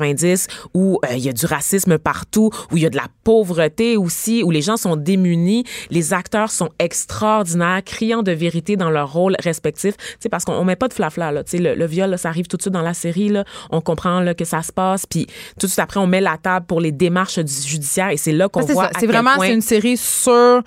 [0.01, 3.07] 80-90 où euh, il y a du racisme partout, où il y a de la
[3.25, 8.91] pauvreté aussi, où les gens sont démunis, les acteurs sont extraordinaires, criant de vérité dans
[8.91, 9.97] leur rôle respectif.
[9.97, 12.11] Tu sais parce qu'on on met pas de flafla là, tu sais le, le viol
[12.11, 14.63] là, ça arrive tout de suite dans la série là, on comprend là que ça
[14.63, 15.27] se passe puis
[15.59, 18.33] tout de suite après on met la table pour les démarches du judiciaire et c'est
[18.33, 20.61] là qu'on c'est voit C'est vraiment point- c'est une série sur euh,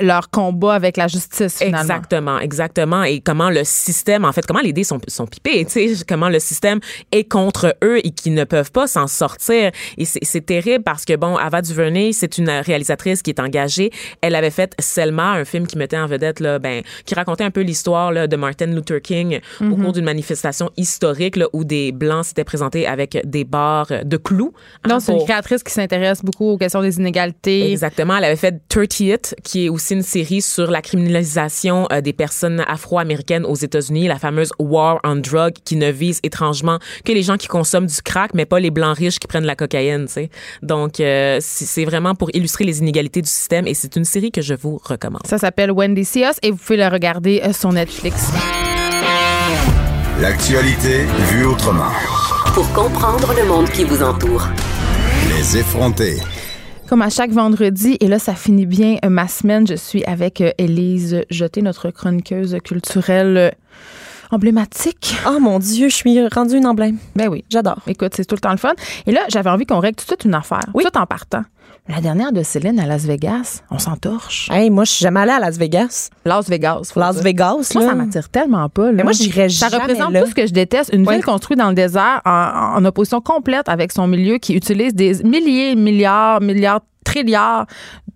[0.00, 1.80] leur combat avec la justice, finalement.
[1.80, 3.02] Exactement, exactement.
[3.04, 6.28] Et comment le système, en fait, comment les dés sont, sont pipés, tu sais, comment
[6.28, 6.80] le système
[7.12, 9.70] est contre eux et qui ne peuvent peuvent pas s'en sortir.
[9.98, 13.90] Et c'est terrible parce que, bon, Ava DuVernay, c'est une réalisatrice qui est engagée.
[14.20, 17.50] Elle avait fait Selma, un film qui mettait en vedette, là, ben, qui racontait un
[17.50, 19.82] peu l'histoire de Martin Luther King au Mhm.
[19.84, 24.52] cours d'une manifestation historique là, où des Blancs s'étaient présentés avec des barres de clous.
[24.84, 27.70] hein, c'est une créatrice qui s'intéresse beaucoup aux questions des inégalités.
[27.72, 28.16] Exactement.
[28.16, 32.62] Elle avait fait 30th, qui est aussi une série sur la criminalisation euh, des personnes
[32.66, 37.36] afro-américaines aux États-Unis, la fameuse War on Drug, qui ne vise étrangement que les gens
[37.36, 40.06] qui consomment du crack, mais pas les blancs riches qui prennent la cocaïne.
[40.06, 40.30] Tu sais.
[40.62, 44.42] Donc, euh, c'est vraiment pour illustrer les inégalités du système et c'est une série que
[44.42, 45.26] je vous recommande.
[45.26, 48.30] Ça s'appelle Wendy See Us et vous pouvez le regarder euh, sur Netflix.
[50.20, 51.92] L'actualité vue autrement.
[52.54, 54.48] Pour comprendre le monde qui vous entoure.
[55.28, 56.16] Les effronter.
[56.88, 60.42] Comme à chaque vendredi, et là, ça finit bien euh, ma semaine, je suis avec
[60.56, 63.54] Élise Jeté, notre chroniqueuse culturelle
[64.30, 65.16] emblématique.
[65.28, 66.98] Oh mon Dieu, je suis rendue une emblème.
[67.14, 67.44] Ben oui.
[67.50, 67.78] J'adore.
[67.86, 68.72] Écoute, c'est tout le temps le fun.
[69.06, 70.60] Et là, j'avais envie qu'on règle tout de suite une affaire.
[70.74, 70.84] Oui.
[70.84, 71.42] Tout en partant.
[71.88, 74.48] La dernière de Céline à Las Vegas, on s'entorche.
[74.50, 76.10] Hey, moi, je suis jamais allée à Las Vegas.
[76.24, 76.92] Las Vegas.
[76.96, 77.22] Las dire.
[77.22, 77.88] Vegas, Moi, là.
[77.90, 78.86] ça m'attire tellement pas.
[78.86, 78.92] là.
[78.92, 80.22] Mais moi, j'irais Ça jamais représente là.
[80.22, 80.90] tout ce que je déteste.
[80.92, 81.14] Une Ouais.
[81.16, 85.22] ville construite dans le désert en, en opposition complète avec son milieu qui utilise des
[85.22, 87.66] milliers, milliards, milliards, trilliards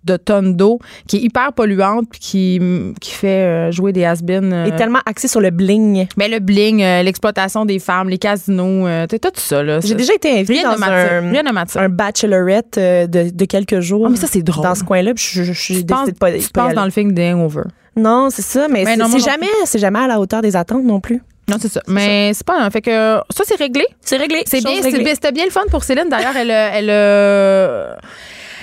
[0.04, 2.60] de tonnes d'eau, qui est hyper polluante puis qui,
[3.00, 4.52] qui fait euh, jouer des has-been.
[4.52, 6.06] euh, est tellement axée sur le bling.
[6.16, 9.62] mais le bling, euh, l'exploitation des femmes, les casinos, euh, tout ça.
[9.62, 9.80] là.
[9.80, 11.34] J'ai déjà été invitée dans un,
[11.76, 14.04] un bachelorette euh, de, de quelques jours.
[14.06, 14.64] Ah, mais ça, c'est drôle.
[14.64, 17.32] Dans ce coin-là, je, je, suis décidée de pas, tu penses dans le film des
[17.32, 17.64] Hangover.
[17.96, 20.84] Non, c'est ça, mais Mais c'est moi c'est jamais, jamais à la hauteur des attentes
[20.84, 21.20] non plus.
[21.48, 21.82] Non, c'est ça.
[21.88, 22.70] Mais c'est pas.
[22.70, 22.90] Fait que
[23.30, 23.84] ça, c'est réglé.
[24.00, 24.44] C'est réglé.
[24.46, 26.08] C'est bien, c'était bien le fun pour Céline.
[26.08, 27.96] D'ailleurs, elle, elle, a-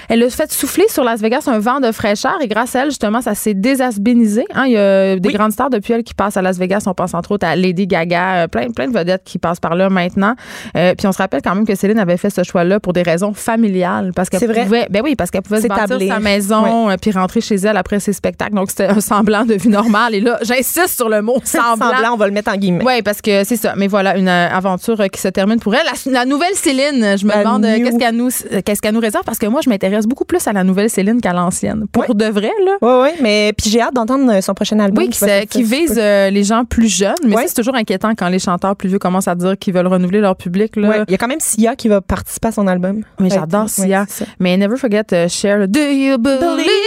[0.10, 2.90] elle a fait souffler sur Las Vegas un vent de fraîcheur et grâce à elle,
[2.90, 4.46] justement, ça s'est désasbinisé.
[4.54, 5.34] Hein, il y a des Oui.
[5.36, 6.84] grandes stars depuis elle qui passent à Las Vegas.
[6.88, 9.76] On pense entre autres à Lady Gaga, euh, plein, plein de vedettes qui passent par
[9.76, 10.36] là maintenant.
[10.76, 13.02] Euh, puis on se rappelle quand même que Céline avait fait ce choix-là pour des
[13.04, 14.64] raisons familiales parce qu'elle C'est vrai.
[14.64, 17.78] pouvait, ben oui, parce qu'elle pouvait se bâtir sa maison euh, puis rentrer chez elle
[17.78, 18.54] après ses spectacles.
[18.56, 20.16] Donc c'était un semblant de vie normale.
[20.16, 21.90] Et là, j'insiste sur le mot semblant.
[21.92, 22.84] Semblant, on va le mettre en guillemets.
[22.86, 23.74] Oui, parce que c'est ça.
[23.76, 25.86] Mais voilà, une euh, aventure euh, qui se termine pour elle.
[25.86, 28.94] La, la nouvelle Céline, je me La demande euh, qu'est-ce qu'elle nous, euh, qu'est-ce qu'elle
[28.94, 29.24] nous réserve?
[29.26, 31.86] Parce que moi, je m'intéresse beaucoup plus à la nouvelle Céline qu'à l'ancienne.
[31.92, 32.78] Pour de vrai, là.
[32.82, 35.04] Oui, oui, mais puis j'ai hâte d'entendre euh, son prochain album.
[35.04, 37.16] Oui, qui, va vise euh, les gens plus jeunes.
[37.26, 40.20] Mais c'est toujours inquiétant quand les chanteurs plus vieux commencent à dire qu'ils veulent renouveler
[40.20, 40.76] leur public.
[40.76, 41.06] Là.
[41.08, 43.02] Il y a quand même Sia qui va participer à son album.
[43.20, 44.06] Mais j'adore Sia.
[44.40, 45.58] Mais Never Forget Cher.
[45.58, 46.87] le Do you believe?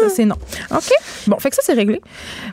[0.00, 0.36] Ça, c'est non.
[0.70, 0.90] OK.
[1.26, 2.00] Bon, fait que ça, c'est réglé.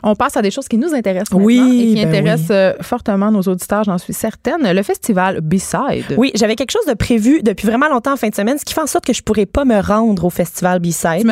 [0.02, 2.72] On passe à des choses qui nous intéressent maintenant Oui, et qui ben intéressent euh,
[2.80, 4.70] fortement nos auditeurs, j'en suis certaine.
[4.72, 6.14] Le festival B-Side.
[6.16, 8.74] Oui, j'avais quelque chose de prévu depuis vraiment longtemps en fin de semaine, ce qui
[8.74, 11.26] fait en sorte que je pourrais pas me rendre au festival B-Side.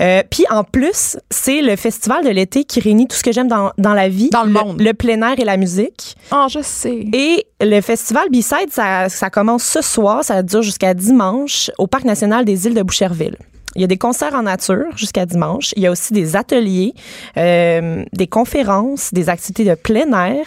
[0.00, 3.48] Euh, Puis en plus, c'est le festival de l'été qui réunit tout ce que j'aime
[3.48, 4.30] dans, dans la vie.
[4.30, 4.80] Dans le monde.
[4.80, 6.16] Le plein air et la musique.
[6.32, 7.06] Oh, je sais.
[7.12, 12.04] Et le festival B-Side, ça, ça commence ce soir, ça dure jusqu'à dimanche au Parc
[12.04, 13.36] national des îles de Boucherville.
[13.74, 15.72] Il y a des concerts en nature jusqu'à dimanche.
[15.76, 16.94] Il y a aussi des ateliers,
[17.36, 20.46] euh, des conférences, des activités de plein air.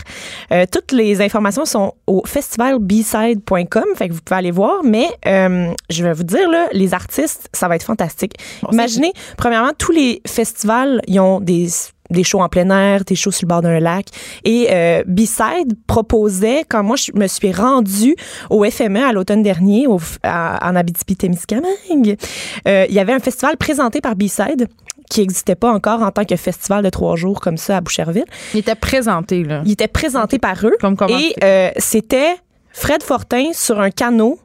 [0.51, 4.83] Euh, toutes les informations sont au festivalbside.com, fait que vous pouvez aller voir.
[4.83, 8.35] Mais euh, je vais vous dire, là, les artistes, ça va être fantastique.
[8.63, 11.67] Bon, Imaginez, premièrement, tous les festivals, ils ont des
[12.09, 14.05] des shows en plein air, des shows sur le bord d'un lac.
[14.43, 18.15] Et euh, B-Side proposait, quand moi je me suis rendue
[18.49, 22.17] au FME à l'automne dernier, au, à- en Abitibi-Témiscamingue,
[22.67, 24.67] euh, il y avait un festival présenté par B-Side
[25.09, 28.25] qui n'existait pas encore en tant que festival de trois jours comme ça à Boucherville.
[28.53, 29.61] Il était présenté, là.
[29.65, 30.75] Il était présenté par eux.
[30.81, 32.35] Comme Et euh, c'était
[32.71, 34.37] Fred Fortin sur un canot.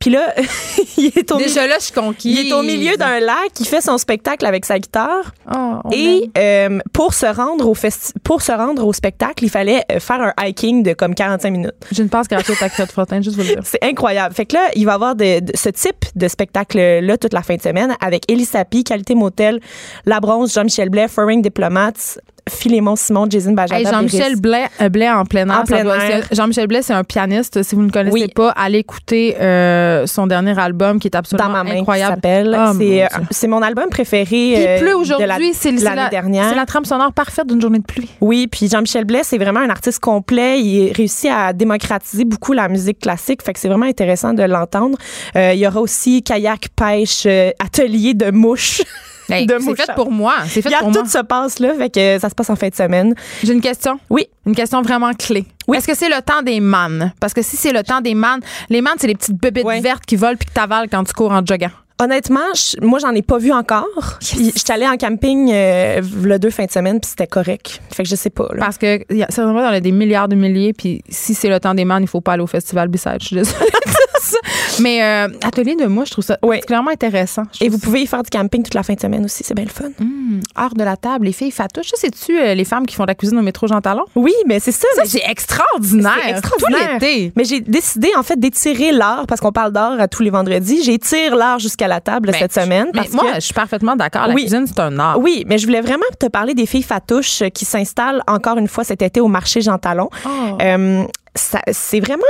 [0.00, 0.34] Puis là,
[0.96, 2.38] il est au, Déjà là, je suis conquise.
[2.40, 5.34] il est au milieu d'un lac, il fait son spectacle avec sa guitare.
[5.54, 9.84] Oh, Et euh, pour se rendre au festi- pour se rendre au spectacle, il fallait
[9.92, 11.74] euh, faire un hiking de comme 45 minutes.
[11.92, 13.60] J'ai une passe gratuite à Fred Fortin, juste vous le dire.
[13.64, 14.34] C'est incroyable.
[14.34, 17.42] Fait que là, il va y avoir de- de- ce type de spectacle-là toute la
[17.42, 19.60] fin de semaine avec Elie Sapi, Qualité Motel,
[20.06, 22.16] La Bronze, Jean-Michel Blais, Foreign Diplomats,
[22.50, 23.80] Philémon Simon, Jason Bajada.
[23.80, 24.36] Hey, Jean-Michel.
[24.36, 25.64] Blais, euh, Blais en plein air.
[25.70, 26.28] Air.
[26.32, 27.62] Jean-Michel Blais, c'est un pianiste.
[27.62, 28.28] Si vous ne connaissez Oui.
[28.34, 32.20] pas, allez écouter euh, son dernier album qui est absolument Dans ma main, qui incroyable.
[32.24, 33.02] Oh, mon c'est, Dieu.
[33.02, 34.76] euh, mon album préféré.
[34.76, 36.48] Il pleut aujourd'hui, c'est l'année la, dernière.
[36.48, 38.08] c'est la trame sonore parfaite d'une journée de pluie.
[38.20, 40.60] Oui, puis Jean-Michel Blais, c'est vraiment un artiste complet.
[40.60, 44.98] Il réussit à démocratiser beaucoup la musique classique, fait que c'est vraiment intéressant de l'entendre.
[45.36, 47.26] Euh, il y aura aussi kayak, pêche,
[47.58, 48.82] atelier de mouches.
[49.30, 50.34] Hey, De c'est fait pour moi.
[50.48, 51.02] C'est fait pour moi.
[51.02, 53.14] tout se passe là, fait que ça se passe en fin de semaine.
[53.42, 53.98] J'ai une question.
[54.10, 54.26] Oui.
[54.46, 55.44] Une question vraiment clé.
[55.68, 55.76] Oui.
[55.76, 57.12] Est-ce que c'est le temps des mannes?
[57.20, 60.04] Parce que si c'est le temps des mannes, les mannes, c'est les petites bébêtes vertes
[60.06, 61.70] qui volent puis que t'avales quand tu cours en joggant.
[62.02, 63.84] Honnêtement, je- moi, j'en ai pas vu encore.
[64.22, 67.82] Je suis allée en camping euh, le deux fins de semaine, puis c'était correct.
[67.94, 68.48] Fait que je sais pas.
[68.54, 68.60] Là.
[68.60, 71.84] Parce que c'est vraiment dans des milliards de milliers, puis si c'est le temps des
[71.84, 73.18] mannes, il faut pas aller au festival B-Side.
[73.20, 73.58] Je suis désolée.
[74.20, 74.38] ça.
[74.80, 76.56] Mais euh, atelier de moi, je trouve ça Oui.
[76.56, 77.42] particulièrement intéressant.
[77.60, 79.64] Et vous pouvez y faire du camping toute la fin de semaine aussi, c'est bien
[79.64, 79.90] le fun.
[80.00, 81.88] Hum, art de la table, les filles fatouches.
[81.88, 84.04] Ça, c'est-tu euh, les femmes qui font de la cuisine au métro Jean Talon?
[84.14, 84.86] Oui, mais c'est ça.
[84.96, 86.12] Ça, c'est extraordinaire.
[86.24, 86.98] C'est extraordinaire.
[86.98, 87.32] Tout l'été.
[87.36, 90.82] Mais j'ai décidé, en fait, d'étirer l'art, parce qu'on parle d'art à tous les vendredis.
[90.82, 92.86] J'étire l'art jusqu'à la table Ben, cette semaine.
[92.94, 94.26] Mais parce moi, que- je suis parfaitement d'accord.
[94.26, 94.42] La Oui.
[94.42, 95.18] cuisine, c'est un art.
[95.20, 98.84] Oui, mais je voulais vraiment te parler des filles fatouches qui s'installent encore une fois
[98.84, 100.08] cet été au marché Jean Talon.
[100.24, 100.28] Oh.
[100.62, 101.04] Euh,
[101.36, 102.24] c'est vraiment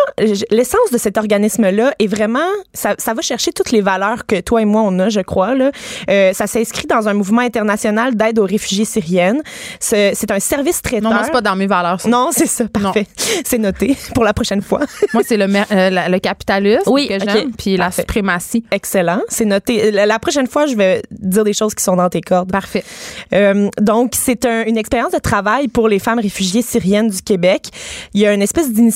[0.50, 4.60] l'essence de cet organisme-là est vraiment ça, ça va chercher toutes les valeurs que toi
[4.60, 5.54] et moi on a, je crois.
[5.54, 5.70] Là.
[6.10, 9.42] Euh, ça s'inscrit dans un mouvement international d'aide aux réfugiés syriennes.
[9.78, 11.10] C'est un service traiteur.
[11.10, 12.00] Non, moi, c'est pas dans mes valeurs.
[12.00, 12.08] ça.
[12.08, 13.06] Non, c'est ça, parfait.
[13.44, 14.80] C'est noté pour la prochaine fois.
[15.14, 18.02] Moi, c'est le, euh, la- le capitalisme Oui, que j'aime, puis la Parfait.
[18.02, 18.64] suprématie.
[18.70, 19.90] Excellent, c'est noté.
[19.90, 22.50] La, la prochaine fois, je vais dire des choses qui sont dans tes cordes.
[22.52, 22.84] Parfait.
[23.32, 27.68] Euh, donc, c'est un- une expérience de travail pour les femmes réfugiées syriennes du Québec.
[28.14, 28.89] Il y a une espèce d'initiative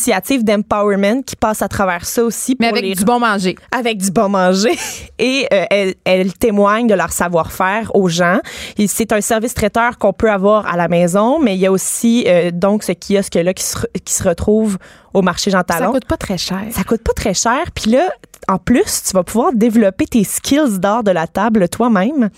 [0.45, 2.57] d'empowerment qui passe à travers ça aussi.
[2.61, 3.57] Mais avec les- du bon manger.
[3.71, 4.77] avec du bon manger
[5.19, 8.39] et euh, elles, elles témoignent de leur savoir-faire aux gens.
[8.87, 12.25] C'est un service traiteur qu'on peut avoir à la maison, mais il y a aussi
[12.27, 14.79] euh, donc ce kiosque là qui se, qui se retrouve
[15.13, 15.93] au marché Jean Ça Talon.
[15.93, 16.61] coûte pas très cher.
[16.73, 17.61] Ça coûte pas très cher.
[17.75, 18.09] Puis là,
[18.49, 22.31] en plus, tu vas pouvoir développer tes skills d'art de la table toi-même.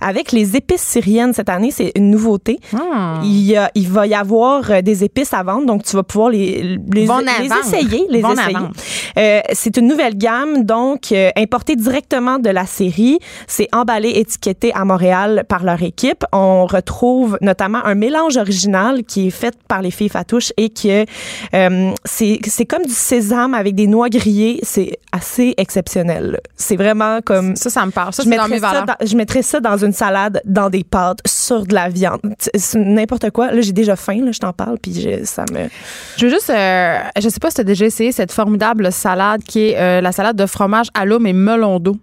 [0.00, 2.58] Avec les épices syriennes cette année, c'est une nouveauté.
[2.72, 3.22] Hmm.
[3.22, 6.02] Il, y a- il va y avoir euh, des épices à vendre, donc tu vas
[6.02, 7.60] pouvoir les, les, Bon les à vendre.
[7.74, 8.06] essayer.
[8.10, 8.56] Les Bon essayer.
[9.18, 13.18] Euh, c'est une nouvelle gamme, donc euh, importée directement de la série.
[13.46, 16.24] C'est emballé, étiqueté à Montréal par leur équipe.
[16.32, 21.04] On retrouve notamment un mélange original qui est fait par les filles Fatouche et que
[21.54, 24.60] euh, c'est c'est comme du sésame avec des noix grillées.
[24.62, 26.40] C'est assez exceptionnel.
[26.56, 28.12] C'est vraiment comme Ça, ça me parle.
[28.12, 31.18] Ça, je dans mettrais, ça dans, je mettrais ça dans une salade, dans des pâtes,
[31.26, 32.20] sur de la viande.
[32.74, 33.52] N'importe quoi.
[33.52, 35.68] Là, j'ai déjà faim, là, je t'en parle, puis je- ça me...
[36.16, 39.42] Je veux juste, euh, je sais pas si tu as déjà essayé cette formidable salade
[39.42, 41.96] qui est euh, la salade de fromage à l'eau et melon d'eau.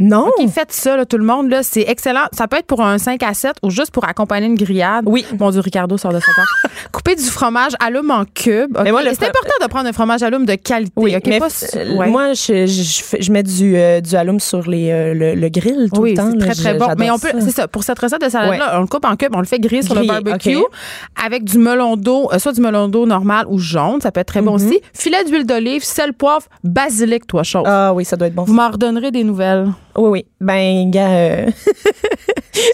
[0.00, 0.30] Non!
[0.38, 2.24] Qui fait ça, là, tout le monde, là, c'est excellent.
[2.32, 5.04] Ça peut être pour un 5 à 7 ou juste pour accompagner une grillade.
[5.06, 5.24] Oui.
[5.38, 6.74] Mon Dieu, Ricardo sort de sa table.
[6.92, 8.76] Couper du fromage l'homme en cube.
[8.76, 8.84] ok?
[8.84, 10.92] Mais moi, le Et c'est important de prendre un fromage l'homme de qualité.
[10.96, 11.48] Oui, mais Pas
[11.96, 12.08] ouais.
[12.08, 16.10] moi, je, mets du, euh, du alum sur les, euh, le, le grill tout oui,
[16.12, 16.38] le temps.
[16.38, 16.86] très, très bon.
[16.98, 19.32] Mais on peut, c'est ça, pour cette recette de salade-là, on le coupe en cube,
[19.34, 20.58] on le fait griller sur le barbecue
[21.22, 24.28] avec du melon d'eau, euh, soit du melon d'eau normal ou jaune, ça peut être
[24.28, 24.80] très bon aussi.
[24.94, 27.62] Filet d'huile d'olive, sel, poivre, basilic, toi, chose.
[27.64, 27.70] Mhm.
[27.70, 28.44] Ah oui, ça doit être bon.
[28.44, 29.68] Vous m'en redonnerez des nouvelles.
[30.00, 30.26] Oui, oui.
[30.40, 31.46] Ben, gars, euh,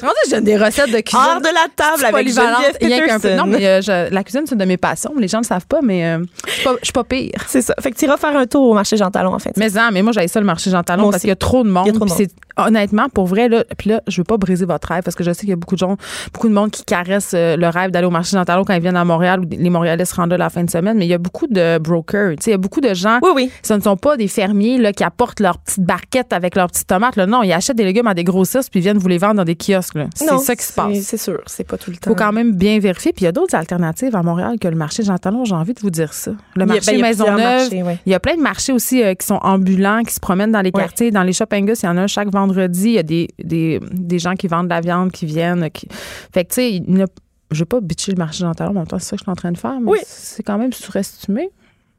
[0.00, 1.20] Comment ça, je donne des recettes de cuisine?
[1.34, 2.88] hors de la table avec Geneviève peu.
[3.20, 3.36] Peterson.
[3.36, 5.12] Non, mais euh, je- la cuisine, c'est une de mes passions.
[5.18, 7.32] Les gens ne le savent pas, mais euh, je suis pas- je suis pas pire.
[7.46, 7.74] C'est ça.
[7.80, 9.52] Fait que tu iras faire un tour au marché Jean Talon, en fait.
[9.56, 11.62] Mais, non, mais moi, j'avais ça le marché Jean Talon parce qu'il y a trop
[11.62, 11.92] de monde.
[11.92, 12.26] Trop de
[12.58, 15.30] honnêtement, pour vrai, là, puis là, je veux pas briser votre rêve parce que je
[15.32, 15.96] sais qu'il y a beaucoup de gens,
[16.32, 18.80] beaucoup de monde qui caressent euh, le rêve d'aller au marché Jean Talon quand ils
[18.80, 20.96] viennent à Montréal ou les Montréalais se rendent là la fin de semaine.
[20.96, 22.36] Mais il y a beaucoup de brokers.
[22.46, 23.18] Il y a beaucoup de gens.
[23.22, 23.50] Oui, oui.
[23.62, 26.86] Ce ne sont pas des fermiers là, qui apportent leurs petites barquettes avec leurs petites
[26.86, 27.15] tomates.
[27.16, 27.26] Là.
[27.26, 29.44] Non, ils achètent des légumes à des grossistes puis ils viennent vous les vendre dans
[29.44, 29.96] des kiosques.
[30.14, 30.98] C'est ça qui se passe.
[31.00, 32.10] C'est sûr, c'est pas tout le temps.
[32.10, 33.12] faut quand même bien vérifier.
[33.12, 35.44] Puis il y a d'autres alternatives à Montréal que le marché Jean Talon.
[35.44, 36.30] J'ai envie de vous dire ça.
[36.30, 37.70] Le Il a- marché ben, il a Maisonneuve.
[37.86, 37.98] ouais.
[38.06, 40.60] Il y a plein de marchés aussi euh, qui sont ambulants, qui se promènent dans
[40.60, 40.82] les Ouais.
[40.82, 41.10] quartiers.
[41.10, 42.88] Dans les Shop Angus, il y en a un chaque vendredi.
[42.88, 45.70] Il y a des, des, des gens qui vendent de la viande qui viennent.
[45.70, 45.88] Qui...
[46.32, 47.04] Fait que, tu sais, il ne-
[47.50, 48.70] je veux pas bitcher le marché Jean Talon.
[48.70, 49.78] En même temps, c'est ça que je suis en train de faire.
[49.80, 49.98] Mais Oui.
[50.06, 51.48] c'est quand même surestimé.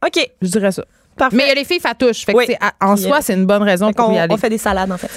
[0.06, 0.86] OK, Je dirais ça.
[1.18, 1.36] Parfait.
[1.38, 2.26] Mais il y a les filles fatouches.
[2.26, 2.46] Fait que, Oui.
[2.82, 4.34] en soi, c'est une bonne raison pour qu'on- y aller.
[4.34, 5.10] on fait des salades, en fait.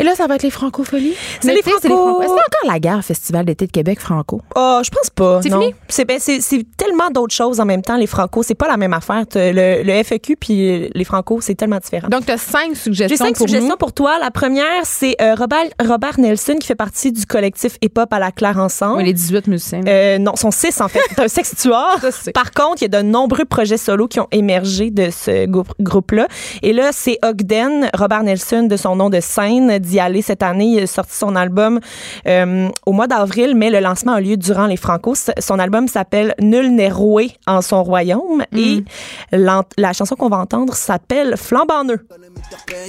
[0.00, 1.14] Et là, ça va être les francopholies.
[1.40, 2.20] C'est les Franco.
[2.20, 4.40] A encore la guerre Festival d'été de Québec franco?
[4.54, 5.40] Oh, je pense pas.
[5.42, 5.74] C'est fini?
[5.88, 7.96] C'est ben, c'est c'est tellement d'autres choses en même temps.
[7.96, 9.24] Les Franco, c'est pas la même affaire.
[9.34, 12.08] Le, le FEQ puis les Franco, c'est tellement différent.
[12.08, 13.76] Donc, tu as cinq suggestions J'ai cinq pour suggestions nous.
[13.76, 14.18] pour toi.
[14.20, 18.18] La première, c'est euh, Robert, Robert Nelson qui fait partie du collectif Hip Hop à
[18.20, 18.98] la Claire ensemble.
[18.98, 19.80] Oui, les 18 musiciens.
[19.86, 21.00] Euh, non, sont six en fait.
[21.10, 21.98] C'est un sextuor.
[22.12, 25.37] C'est- Par contre, il y a de nombreux projets solo qui ont émergé de ce
[25.46, 26.26] groupe- groupe-là.
[26.62, 30.66] Et là, c'est Ogden, Robert Nelson, de son nom de scène, d'y aller cette année.
[30.76, 31.80] Il a sorti son album
[32.26, 35.14] euh, au mois d'avril, mais le lancement a lieu durant les Franco.
[35.38, 38.42] Son album s'appelle Nul n'est roué en son royaume.
[38.56, 38.84] Et
[39.32, 42.00] l'en- la chanson qu'on va entendre s'appelle Flambant neuf.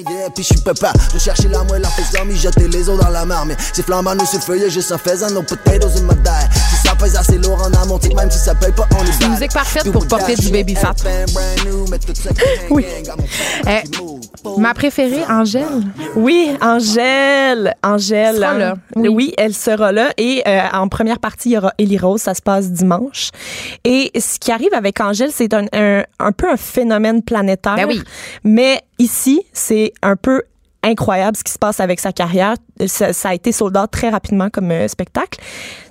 [0.10, 3.10] Yeah, puis je peux pas rechercher la moelle, la fesse d'homme, jeter les os dans
[3.10, 3.46] la mer.
[3.46, 6.30] Mais c'est flambant, nous se feuille, je s'en fais un no potatoes in my die.
[7.00, 9.32] Pèse assez lourd en amont, t'sais que même si ça paye pas, on est bad.
[9.32, 10.94] musique parfaite pour or porter du baby fat.
[12.70, 12.86] Oui.
[13.68, 13.82] Eh,
[14.58, 15.64] ma préférée, Angèle.
[16.16, 17.76] Oui, Angèle.
[17.84, 18.36] Angèle.
[18.36, 18.76] Sera là.
[18.96, 19.08] Oui.
[19.10, 19.34] Oui.
[19.38, 20.12] elle sera là.
[20.18, 22.22] Et euh, en première partie, il y aura Ellie Rose.
[22.22, 23.30] Ça se passe dimanche.
[23.86, 27.76] Et ce qui arrive avec Angèle, c'est un, un, un peu un phénomène planétaire.
[27.76, 28.02] Ben oui.
[28.44, 30.44] Mais ici, c'est un peu
[30.84, 32.56] incroyable ce qui se passe avec sa carrière.
[32.88, 35.40] Ça, ça a été soldat très rapidement comme euh, spectacle.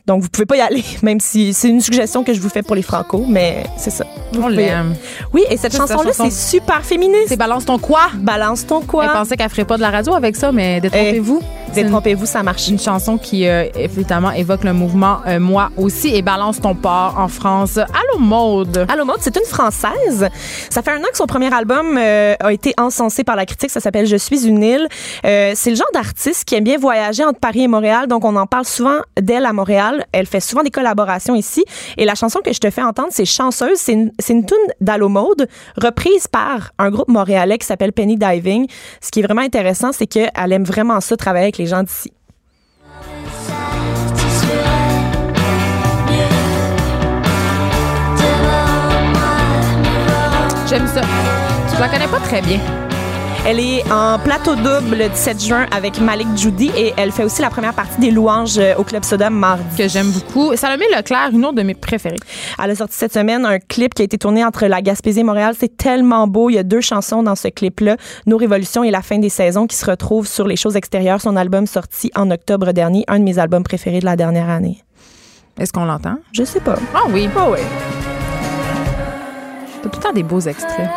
[0.09, 2.63] Donc, vous pouvez pas y aller, même si c'est une suggestion que je vous fais
[2.63, 4.05] pour les Franco, mais c'est ça.
[4.33, 4.95] Vous On l'aime.
[5.33, 6.25] Oui, et cette chanson-là, chanson.
[6.31, 7.27] c'est super féministe.
[7.29, 8.09] C'est Balance ton quoi?
[8.15, 9.09] Balance ton Elle quoi.
[9.09, 11.41] pensait qu'elle ferait pas de la radio avec ça, mais détrompez-vous.
[11.41, 12.69] Une- Détrompez-vous, ça marche.
[12.69, 17.15] une chanson qui euh, évidemment évoque le mouvement euh, moi aussi et balance ton port
[17.19, 17.77] en France.
[17.77, 18.87] Allô mode.
[18.91, 20.29] Allô Mode, c'est une Française.
[20.71, 23.69] Ça fait un an que son premier album euh, a été encensé par la critique.
[23.71, 24.89] Ça s'appelle Je suis une île.
[25.23, 28.07] C'est le genre d'artiste qui aime bien voyager entre Paris et Montréal.
[28.07, 29.98] Donc, on en parle souvent d'elle à Montréal.
[30.13, 31.65] Elle fait souvent des collaborations ici.
[31.97, 33.79] Et la chanson que je te fais entendre, c'est Chanceuse.
[33.79, 34.13] C'est une,
[34.47, 38.67] tune d'Allo Mode reprise par un groupe montréalais qui s'appelle Penny Diving.
[39.01, 42.13] Ce qui est vraiment intéressant, c'est qu'elle aime vraiment ça, travailler avec les gens d'ici.
[50.69, 51.01] J'aime ça.
[51.75, 52.88] Je la connais pas très bien.
[53.51, 57.41] Elle est en plateau double le 17 juin avec Malik Judy et elle fait aussi
[57.41, 59.75] la première partie des louanges euh, au Club Soda mardi.
[59.75, 60.55] Que j'aime beaucoup.
[60.55, 62.19] Salomé Leclerc, une autre de mes préférées.
[62.63, 65.23] Elle a sorti cette semaine un clip qui a été tourné entre la Gaspésie et
[65.23, 65.55] Montréal.
[65.59, 66.51] C'est tellement beau.
[66.51, 67.97] Il y a deux chansons dans ce clip-là.
[68.27, 71.23] Nos révolutions et la fin des saisons qui se retrouvent sur les choses extérieures.
[71.23, 73.05] Son album sorti en octobre dernier.
[73.09, 74.85] Un de mes albums préférés de la dernière année.
[75.59, 76.19] Est-ce qu'on l'entend?
[76.33, 76.77] Je sais pas.
[76.95, 77.31] Ah oui.
[77.35, 77.61] Ah oui.
[79.83, 80.91] T'as tout le temps des beaux extraits.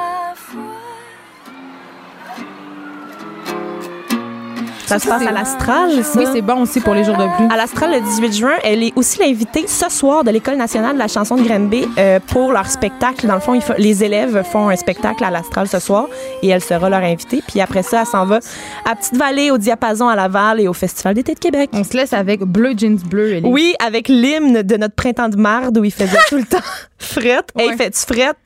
[4.92, 5.90] Ça se passe à l'Astral?
[6.18, 7.48] Oui, c'est bon aussi pour les jours de pluie.
[7.50, 11.00] À l'Astral, le 18 juin, elle est aussi l'invitée ce soir de l'École nationale de
[11.00, 13.26] la chanson de Granby euh, pour leur spectacle.
[13.26, 16.08] Dans le fond, les élèves font un spectacle à l'Astral ce soir
[16.44, 17.42] et elle sera leur invitée.
[17.48, 18.40] Puis après ça, elle s'en va
[18.84, 21.70] à Petite-Vallée, au Diapason à Laval et au Festival d'été de Québec.
[21.72, 23.36] On se laisse avec Bleu Jeans Bleu.
[23.36, 23.48] Ellie.
[23.50, 26.58] Oui, avec l'hymne de notre printemps de marde où il faisait tout le temps
[27.02, 27.50] frette.
[27.58, 28.38] Hey, fais-tu frette?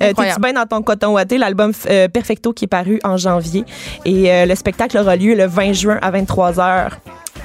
[0.00, 0.12] Euh.
[0.12, 1.38] T'es-tu bien dans ton coton ouaté?
[1.38, 3.64] L'album euh, Perfecto qui est paru en janvier.
[4.04, 6.90] Et euh, le spectacle aura lieu le 20 juin à 23h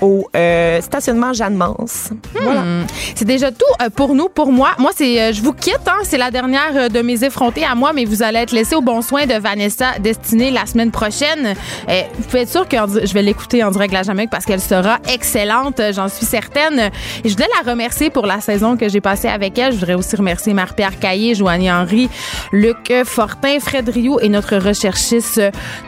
[0.01, 2.09] au euh, stationnement Jeanne-Mance.
[2.41, 2.61] Voilà.
[2.61, 2.85] Hmm.
[3.15, 4.71] C'est déjà tout euh, pour nous, pour moi.
[4.77, 5.75] Moi, c'est, euh, je vous quitte.
[5.87, 8.81] Hein, c'est la dernière de mes effrontés à moi, mais vous allez être laissé au
[8.81, 11.55] bon soin de Vanessa Destinée la semaine prochaine.
[11.89, 14.61] Euh, vous pouvez être sûr que je vais l'écouter en direct la Jamaïque parce qu'elle
[14.61, 16.91] sera excellente, j'en suis certaine.
[17.23, 19.73] Et je voulais la remercier pour la saison que j'ai passée avec elle.
[19.73, 22.09] Je voudrais aussi remercier Marie-Pierre Caillé, Joanie Henry,
[22.51, 25.41] Luc Fortin, Fred Rio et notre recherchiste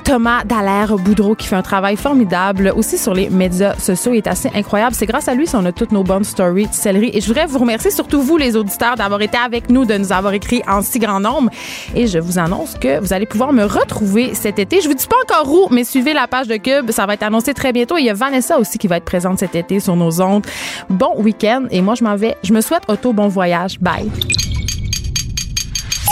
[0.04, 3.97] Thomas Dallaire Boudreau qui fait un travail formidable aussi sur les médias sociaux.
[4.08, 4.96] Est assez incroyable.
[4.96, 7.12] C'est grâce à lui si on a toutes nos bonnes stories de céleri.
[7.14, 10.14] Et je voudrais vous remercier surtout vous, les auditeurs, d'avoir été avec nous, de nous
[10.14, 11.50] avoir écrit en si grand nombre.
[11.94, 14.80] Et je vous annonce que vous allez pouvoir me retrouver cet été.
[14.80, 16.92] Je vous dis pas encore où, mais suivez la page de Cube.
[16.92, 17.98] Ça va être annoncé très bientôt.
[17.98, 20.46] Il y a Vanessa aussi qui va être présente cet été sur nos ondes.
[20.90, 21.66] Bon week-end.
[21.70, 22.38] Et moi, je m'en vais.
[22.44, 23.78] Je me souhaite auto bon voyage.
[23.82, 24.10] Bye.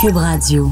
[0.01, 0.69] Cube Radio.